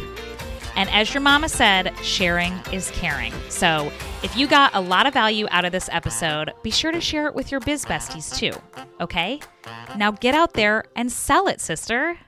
And 0.77 0.89
as 0.91 1.13
your 1.13 1.23
mama 1.23 1.49
said, 1.49 1.93
sharing 2.03 2.53
is 2.71 2.91
caring. 2.93 3.33
So 3.49 3.91
if 4.23 4.37
you 4.37 4.47
got 4.47 4.75
a 4.75 4.81
lot 4.81 5.07
of 5.07 5.15
value 5.15 5.47
out 5.51 5.65
of 5.65 5.73
this 5.73 5.89
episode, 5.91 6.53
be 6.63 6.71
sure 6.71 6.93
to 6.93 7.01
share 7.01 7.27
it 7.27 7.35
with 7.35 7.51
your 7.51 7.61
biz 7.61 7.85
besties 7.85 8.37
too. 8.37 8.53
Okay? 9.01 9.41
Now 9.97 10.13
get 10.13 10.35
out 10.35 10.53
there 10.53 10.85
and 10.95 11.11
sell 11.11 11.49
it, 11.49 11.61
sister. 11.61 12.19